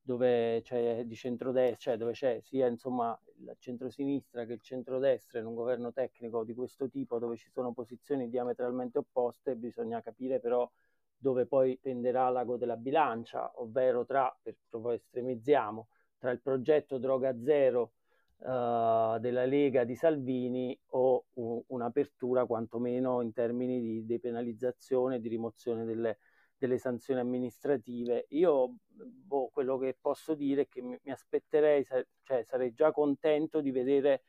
[0.06, 5.46] dove c'è di centrodestra, cioè dove c'è sia insomma il centrosinistra che il centrodestra in
[5.46, 10.70] un governo tecnico di questo tipo, dove ci sono posizioni diametralmente opposte, bisogna capire però
[11.18, 15.88] dove poi penderà l'ago della bilancia, ovvero tra, per poi estremizziamo,
[16.18, 17.94] tra il progetto Droga Zero
[18.40, 25.30] uh, della Lega di Salvini o uh, un'apertura quantomeno in termini di depenalizzazione e di
[25.30, 26.18] rimozione delle,
[26.64, 28.28] delle sanzioni amministrative.
[28.30, 33.60] Io boh, quello che posso dire è che mi, mi aspetterei, cioè sarei già contento
[33.60, 34.24] di vedere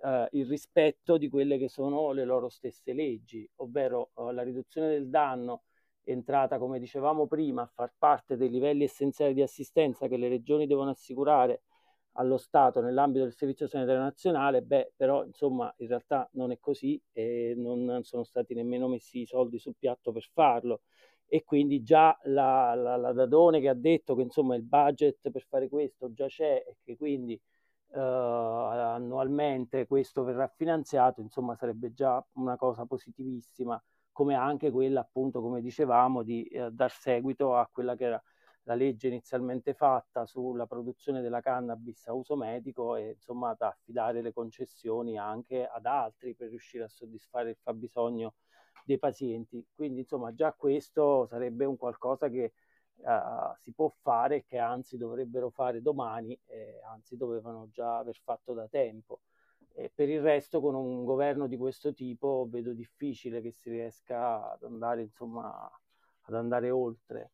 [0.00, 4.88] uh, il rispetto di quelle che sono le loro stesse leggi, ovvero uh, la riduzione
[4.90, 5.62] del danno
[6.02, 10.66] entrata, come dicevamo prima, a far parte dei livelli essenziali di assistenza che le regioni
[10.66, 11.62] devono assicurare
[12.12, 17.00] allo Stato nell'ambito del Servizio Sanitario Nazionale, beh, però insomma in realtà non è così
[17.12, 20.82] e non sono stati nemmeno messi i soldi sul piatto per farlo
[21.28, 25.44] e quindi già la, la, la, Dadone che ha detto che insomma il budget per
[25.46, 27.38] fare questo già c'è e che quindi
[27.88, 35.42] uh, annualmente questo verrà finanziato, insomma sarebbe già una cosa positivissima, come anche quella appunto,
[35.42, 38.22] come dicevamo, di uh, dar seguito a quella che era
[38.62, 44.20] la legge inizialmente fatta sulla produzione della cannabis a uso medico e insomma da affidare
[44.20, 48.34] le concessioni anche ad altri per riuscire a soddisfare il fabbisogno
[48.84, 49.64] dei pazienti.
[49.74, 52.52] Quindi insomma già questo sarebbe un qualcosa che
[52.96, 58.52] uh, si può fare che anzi dovrebbero fare domani, eh, anzi dovevano già aver fatto
[58.52, 59.20] da tempo.
[59.72, 64.52] E per il resto con un governo di questo tipo vedo difficile che si riesca
[64.52, 65.70] ad andare, insomma,
[66.22, 67.30] ad andare oltre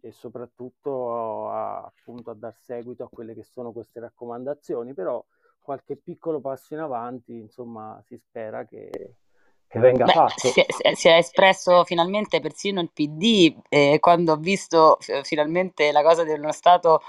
[0.00, 5.24] e soprattutto a, appunto a dar seguito a quelle che sono queste raccomandazioni, però
[5.60, 9.16] qualche piccolo passo in avanti, insomma, si spera che,
[9.68, 10.48] che venga Beh, fatto.
[10.48, 15.92] Si è, si è, espresso finalmente persino il PD eh, quando ho visto f- finalmente
[15.92, 17.02] la cosa di uno Stato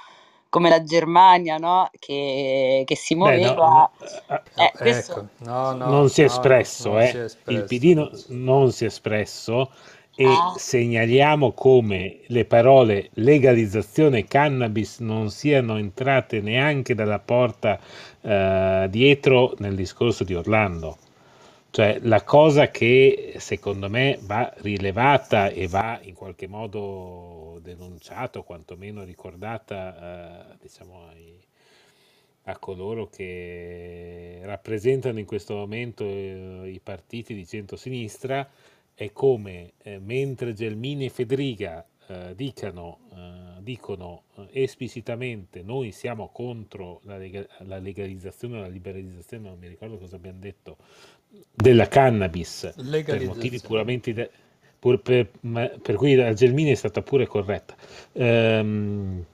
[0.50, 1.90] come la Germania, no?
[2.00, 3.90] che, che si muoveva.
[3.98, 5.12] Beh, no, no, eh, questo...
[5.12, 5.28] ecco.
[5.50, 7.08] no, non si è espresso, eh.
[7.08, 7.60] si è espresso.
[7.60, 9.72] il PD non si è espresso
[10.16, 10.54] e ah.
[10.58, 17.80] segnaliamo come le parole legalizzazione cannabis non siano entrate neanche dalla porta
[18.20, 20.98] eh, dietro nel discorso di Orlando.
[21.72, 28.44] Cioè la cosa che secondo me va rilevata e va in qualche modo denunciata o
[28.44, 31.40] quantomeno ricordata eh, diciamo ai,
[32.46, 38.50] a coloro che rappresentano in questo momento eh, i partiti di centro-sinistra
[38.96, 46.30] è come eh, mentre Gelmini e Federica eh, dicano, eh, dicono eh, esplicitamente noi siamo
[46.30, 50.78] contro la, lega- la legalizzazione o la liberalizzazione, non mi ricordo cosa abbiamo detto,
[51.54, 52.74] della cannabis
[53.06, 54.30] per motivi puramente de-
[54.80, 55.30] pur per,
[55.82, 57.76] per, cui la Gelmini è stata pure corretta.
[58.14, 59.26] Ehm,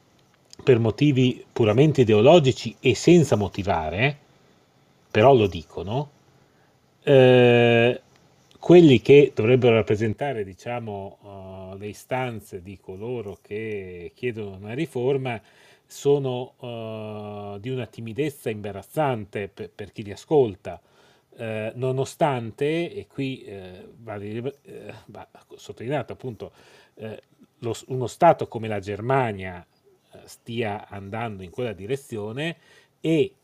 [0.64, 4.18] per motivi puramente ideologici e senza motivare
[5.12, 6.10] però lo dicono
[7.04, 8.02] eh,
[8.60, 15.40] quelli che dovrebbero rappresentare diciamo uh, le istanze di coloro che chiedono una riforma
[15.86, 20.82] sono uh, di una timidezza imbarazzante per, per chi li ascolta
[21.38, 26.52] eh, nonostante, e qui eh, va, eh, va, sottolineato appunto,
[26.96, 27.22] eh,
[27.60, 29.66] lo, uno Stato come la Germania
[30.12, 32.58] eh, stia andando in quella direzione
[33.02, 33.36] e,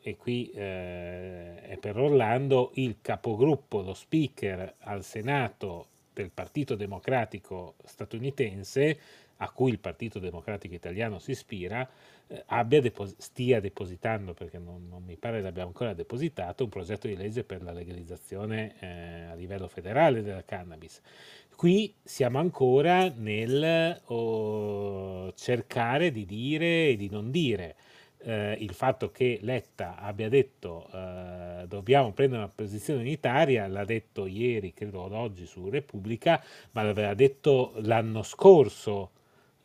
[0.00, 7.74] e qui eh, è per Orlando, il capogruppo, lo speaker al Senato del Partito Democratico
[7.84, 8.98] statunitense,
[9.38, 11.88] a cui il Partito Democratico Italiano si ispira,
[12.26, 12.44] eh,
[12.80, 17.44] depos- stia depositando, perché non, non mi pare l'abbia ancora depositato, un progetto di legge
[17.44, 18.86] per la legalizzazione eh,
[19.30, 21.00] a livello federale della cannabis.
[21.56, 27.76] Qui siamo ancora nel oh, cercare di dire e di non dire.
[28.20, 34.26] eh, il fatto che Letta abbia detto eh, dobbiamo prendere una posizione unitaria, l'ha detto
[34.26, 39.10] ieri, credo oggi su Repubblica, ma l'aveva detto l'anno scorso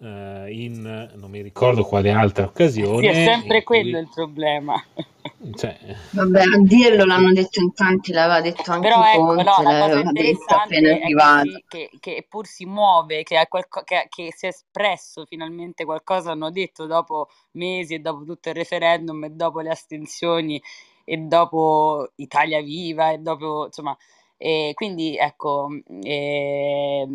[0.03, 3.13] eh, in non mi ricordo quale altra occasione.
[3.13, 3.99] Sì, è sempre quello cui...
[4.01, 4.83] il problema.
[5.55, 5.77] Cioè...
[6.11, 9.79] Vabbè, a dirlo l'hanno detto in tanti, l'aveva detto anche Però ecco, Conte, no, la
[9.79, 15.25] cosa interessante è che, che, pur si muove, che, qualco, che, che, si è espresso
[15.25, 20.61] finalmente qualcosa, hanno detto dopo mesi e dopo tutto il referendum e dopo le astensioni
[21.03, 23.97] e dopo Italia Viva e dopo, insomma,
[24.45, 25.69] e quindi ecco,
[26.01, 27.07] eh,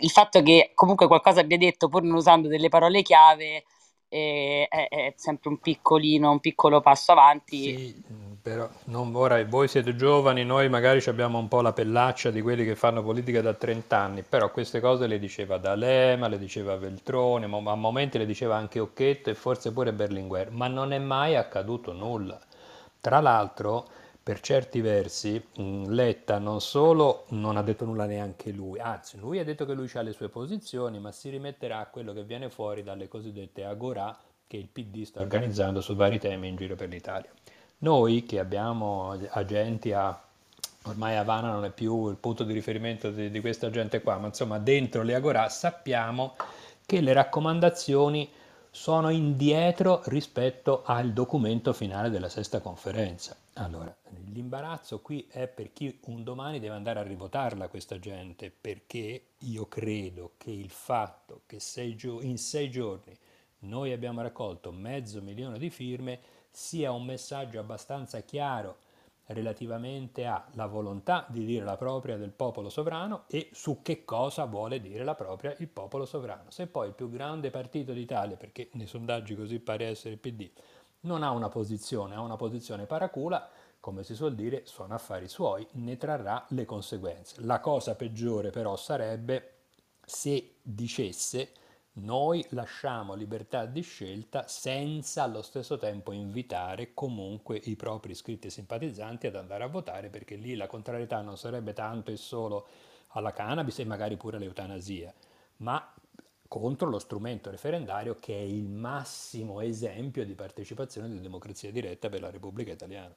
[0.00, 3.64] il fatto che comunque qualcosa abbia detto pur non usando delle parole chiave
[4.08, 7.62] eh, è, è, sempre un piccolino, un piccolo passo avanti.
[7.62, 8.02] Sì,
[8.40, 12.64] però non, ora voi siete giovani, noi magari abbiamo un po' la pellaccia di quelli
[12.64, 17.44] che fanno politica da 30 anni, però queste cose le diceva D'Alema, le diceva Veltroni,
[17.44, 21.92] a momenti le diceva anche Occhetto e forse pure Berlinguer, ma non è mai accaduto
[21.92, 22.40] nulla.
[23.02, 29.18] Tra l'altro per certi versi Letta non solo non ha detto nulla neanche lui, anzi
[29.18, 32.22] lui ha detto che lui ha le sue posizioni, ma si rimetterà a quello che
[32.22, 34.16] viene fuori dalle cosiddette agorà
[34.46, 37.30] che il PD sta organizzando su vari temi in giro per l'Italia.
[37.78, 40.20] Noi che abbiamo agenti a
[40.84, 44.28] ormai Havana non è più il punto di riferimento di, di questa gente qua, ma
[44.28, 46.36] insomma dentro le agorà sappiamo
[46.86, 48.30] che le raccomandazioni
[48.70, 53.36] sono indietro rispetto al documento finale della sesta conferenza.
[53.56, 53.94] Allora,
[54.32, 59.66] l'imbarazzo qui è per chi un domani deve andare a rivotarla questa gente, perché io
[59.66, 63.14] credo che il fatto che sei in sei giorni
[63.60, 68.78] noi abbiamo raccolto mezzo milione di firme sia un messaggio abbastanza chiaro
[69.26, 74.80] relativamente alla volontà di dire la propria del popolo sovrano e su che cosa vuole
[74.80, 76.50] dire la propria il popolo sovrano.
[76.50, 80.50] Se poi il più grande partito d'Italia, perché nei sondaggi così pare essere il PD,
[81.02, 83.48] non ha una posizione, ha una posizione paracula,
[83.80, 87.40] come si suol dire, sono affari suoi, ne trarrà le conseguenze.
[87.40, 89.54] La cosa peggiore però sarebbe
[90.04, 91.52] se dicesse
[91.94, 98.50] noi lasciamo libertà di scelta senza allo stesso tempo invitare comunque i propri iscritti e
[98.50, 102.66] simpatizzanti ad andare a votare perché lì la contrarietà non sarebbe tanto e solo
[103.08, 105.12] alla cannabis e magari pure all'eutanasia,
[105.58, 105.91] ma
[106.52, 112.20] contro lo strumento referendario che è il massimo esempio di partecipazione di democrazia diretta per
[112.20, 113.16] la Repubblica Italiana.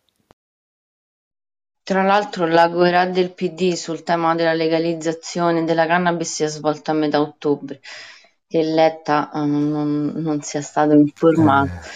[1.84, 6.92] Tra l'altro la guerra del PD sul tema della legalizzazione della cannabis si è svolta
[6.92, 7.82] a metà ottobre
[8.48, 11.90] che Letta uh, non, non, sia stato informato eh,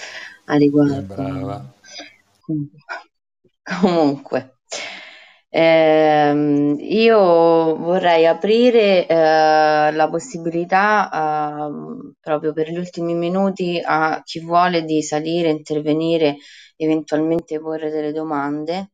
[0.44, 1.02] a riguardo.
[1.16, 1.74] Brava.
[3.64, 4.59] Comunque,
[5.50, 11.10] ehm, io vorrei aprire eh, la possibilità
[11.68, 16.38] eh, proprio per gli ultimi minuti a chi vuole di salire, intervenire,
[16.78, 18.91] eventualmente porre delle domande.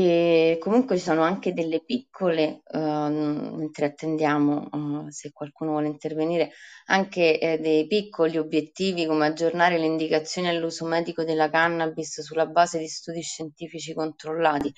[0.00, 6.50] E comunque ci sono anche delle piccole, uhm, mentre attendiamo, uhm, se qualcuno vuole intervenire,
[6.86, 12.78] anche, ehm, dei piccoli obiettivi come aggiornare le indicazioni all'uso medico della cannabis sulla base
[12.78, 14.72] di studi scientifici controllati.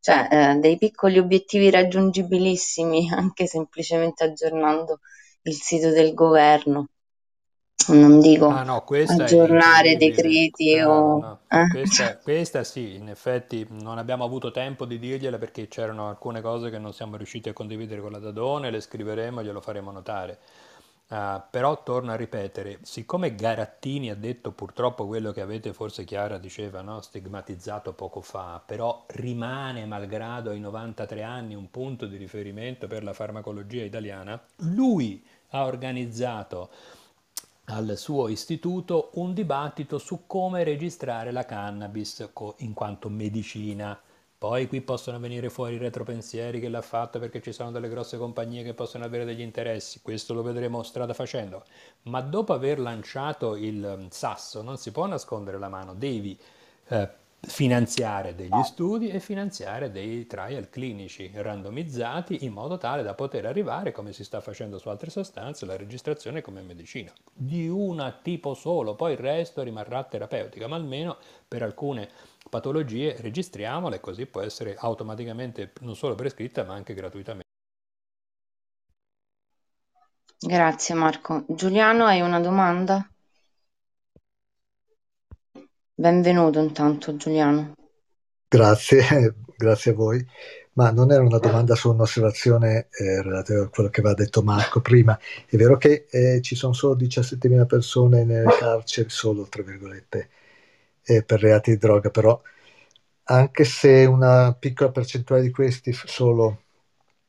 [0.00, 5.00] Cioè, ehm, dei piccoli obiettivi raggiungibilissimi, anche semplicemente aggiornando
[5.42, 6.88] il sito del governo
[7.88, 11.18] non dico ah, no, aggiornare decreti ah, o...
[11.18, 11.38] No.
[11.48, 11.68] Eh?
[11.70, 16.70] Questa, questa, sì, in effetti non abbiamo avuto tempo di dirgliela perché c'erano alcune cose
[16.70, 20.38] che non siamo riusciti a condividere con la Dadone, le scriveremo e glielo faremo notare.
[21.12, 26.38] Uh, però torno a ripetere, siccome Garattini ha detto purtroppo quello che avete forse Chiara
[26.38, 27.02] diceva, no?
[27.02, 33.12] stigmatizzato poco fa, però rimane malgrado ai 93 anni un punto di riferimento per la
[33.12, 36.70] farmacologia italiana, lui ha organizzato
[37.72, 43.98] al suo istituto un dibattito su come registrare la cannabis in quanto medicina.
[44.36, 48.18] Poi qui possono venire fuori i retropensieri che l'ha fatto perché ci sono delle grosse
[48.18, 51.64] compagnie che possono avere degli interessi, questo lo vedremo strada facendo.
[52.02, 56.38] Ma dopo aver lanciato il sasso non si può nascondere la mano, devi
[56.88, 57.08] eh,
[57.44, 63.90] finanziare degli studi e finanziare dei trial clinici randomizzati in modo tale da poter arrivare,
[63.90, 68.94] come si sta facendo su altre sostanze, alla registrazione come medicina di un tipo solo,
[68.94, 71.16] poi il resto rimarrà terapeutica, ma almeno
[71.48, 72.08] per alcune
[72.48, 77.50] patologie registriamole così può essere automaticamente non solo prescritta ma anche gratuitamente.
[80.38, 81.44] Grazie Marco.
[81.48, 83.11] Giuliano, hai una domanda?
[85.94, 87.74] Benvenuto intanto Giuliano.
[88.48, 90.26] Grazie, grazie a voi.
[90.74, 94.80] Ma non era una domanda, solo un'osservazione eh, relativa a quello che aveva detto Marco
[94.80, 95.18] prima.
[95.46, 100.30] È vero che eh, ci sono solo 17.000 persone nelle carceri, solo tra virgolette,
[101.02, 102.40] eh, per reati di droga, però
[103.24, 106.62] anche se una piccola percentuale di questi solo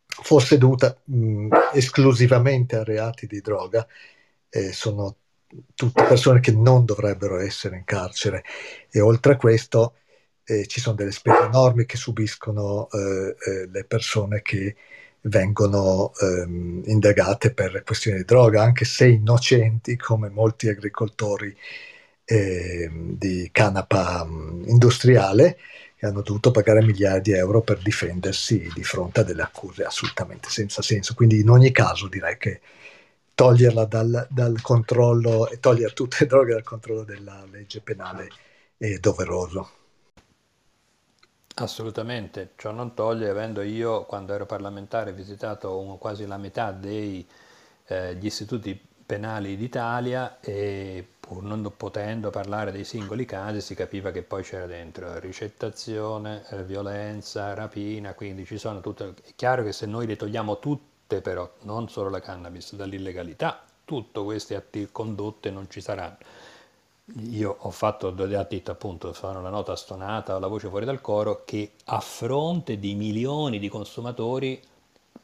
[0.05, 3.85] fosse dovuta mh, esclusivamente a reati di droga,
[4.49, 5.17] eh, sono
[5.75, 8.43] tutte persone che non dovrebbero essere in carcere
[8.89, 9.95] e oltre a questo
[10.45, 14.75] eh, ci sono delle spese enormi che subiscono eh, eh, le persone che
[15.23, 21.55] vengono ehm, indagate per questioni di droga, anche se innocenti, come molti agricoltori
[22.25, 25.57] ehm, di canapa mh, industriale,
[25.95, 30.49] che hanno dovuto pagare migliaia di euro per difendersi di fronte a delle accuse assolutamente
[30.49, 31.13] senza senso.
[31.13, 32.59] Quindi in ogni caso direi che
[33.35, 38.29] toglierla dal, dal controllo e togliere tutte le droghe dal controllo della legge penale
[38.77, 39.69] è doveroso.
[41.55, 47.25] Assolutamente, ciò non toglie, avendo io quando ero parlamentare visitato un, quasi la metà degli
[47.85, 54.23] eh, istituti penali d'Italia e pur non potendo parlare dei singoli casi si capiva che
[54.23, 59.13] poi c'era dentro ricettazione, eh, violenza, rapina, quindi ci sono tutte...
[59.23, 64.21] È chiaro che se noi le togliamo tutte però, non solo la cannabis, dall'illegalità, tutte
[64.23, 66.17] queste condotte non ci saranno
[67.29, 71.43] io ho fatto due atti appunto, sono la nota stonata la voce fuori dal coro,
[71.43, 74.61] che a fronte di milioni di consumatori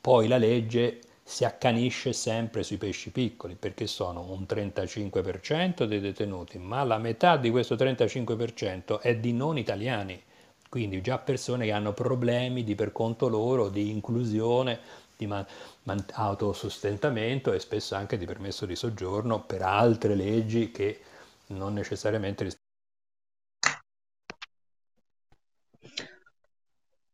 [0.01, 6.57] poi la legge si accanisce sempre sui pesci piccoli, perché sono un 35% dei detenuti,
[6.57, 10.21] ma la metà di questo 35% è di non italiani,
[10.67, 14.79] quindi già persone che hanno problemi di per conto loro, di inclusione,
[15.19, 15.45] di man-
[15.83, 21.01] man- autosostentamento e spesso anche di permesso di soggiorno per altre leggi che
[21.47, 22.45] non necessariamente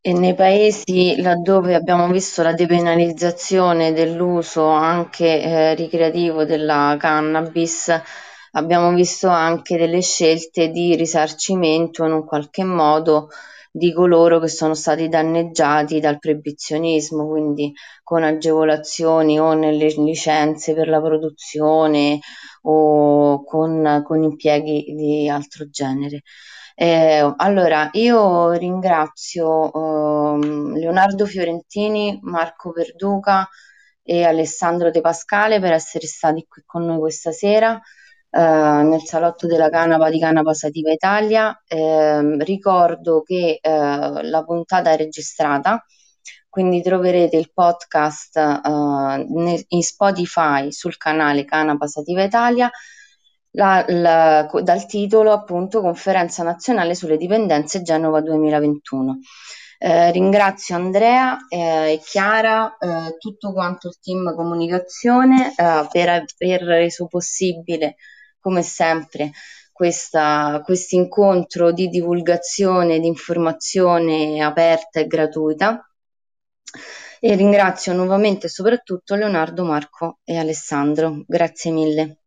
[0.00, 7.90] E nei paesi laddove abbiamo visto la depenalizzazione dell'uso anche eh, ricreativo della cannabis,
[8.52, 13.28] abbiamo visto anche delle scelte di risarcimento in un qualche modo
[13.76, 20.88] di coloro che sono stati danneggiati dal proibizionismo, quindi con agevolazioni o nelle licenze per
[20.88, 22.20] la produzione
[22.62, 26.22] o con, con impieghi di altro genere.
[26.74, 33.46] Eh, allora, io ringrazio eh, Leonardo Fiorentini, Marco Perduca
[34.02, 37.78] e Alessandro De Pascale per essere stati qui con noi questa sera
[38.36, 41.58] eh, nel salotto della Canapa di Canapa Sativa Italia.
[41.66, 45.82] Eh, ricordo che eh, la puntata è registrata,
[46.46, 52.70] quindi troverete il podcast eh, in Spotify sul canale Canapa Sativa Italia.
[53.52, 59.18] La, la, dal titolo appunto Conferenza nazionale sulle dipendenze Genova 2021.
[59.78, 65.54] Eh, ringrazio Andrea e Chiara, eh, tutto quanto il team comunicazione
[65.90, 67.96] per aver reso possibile
[68.46, 69.32] come sempre
[69.72, 70.20] questo
[70.90, 75.90] incontro di divulgazione, di informazione aperta e gratuita.
[77.18, 81.24] E ringrazio nuovamente soprattutto Leonardo, Marco e Alessandro.
[81.26, 82.18] Grazie mille.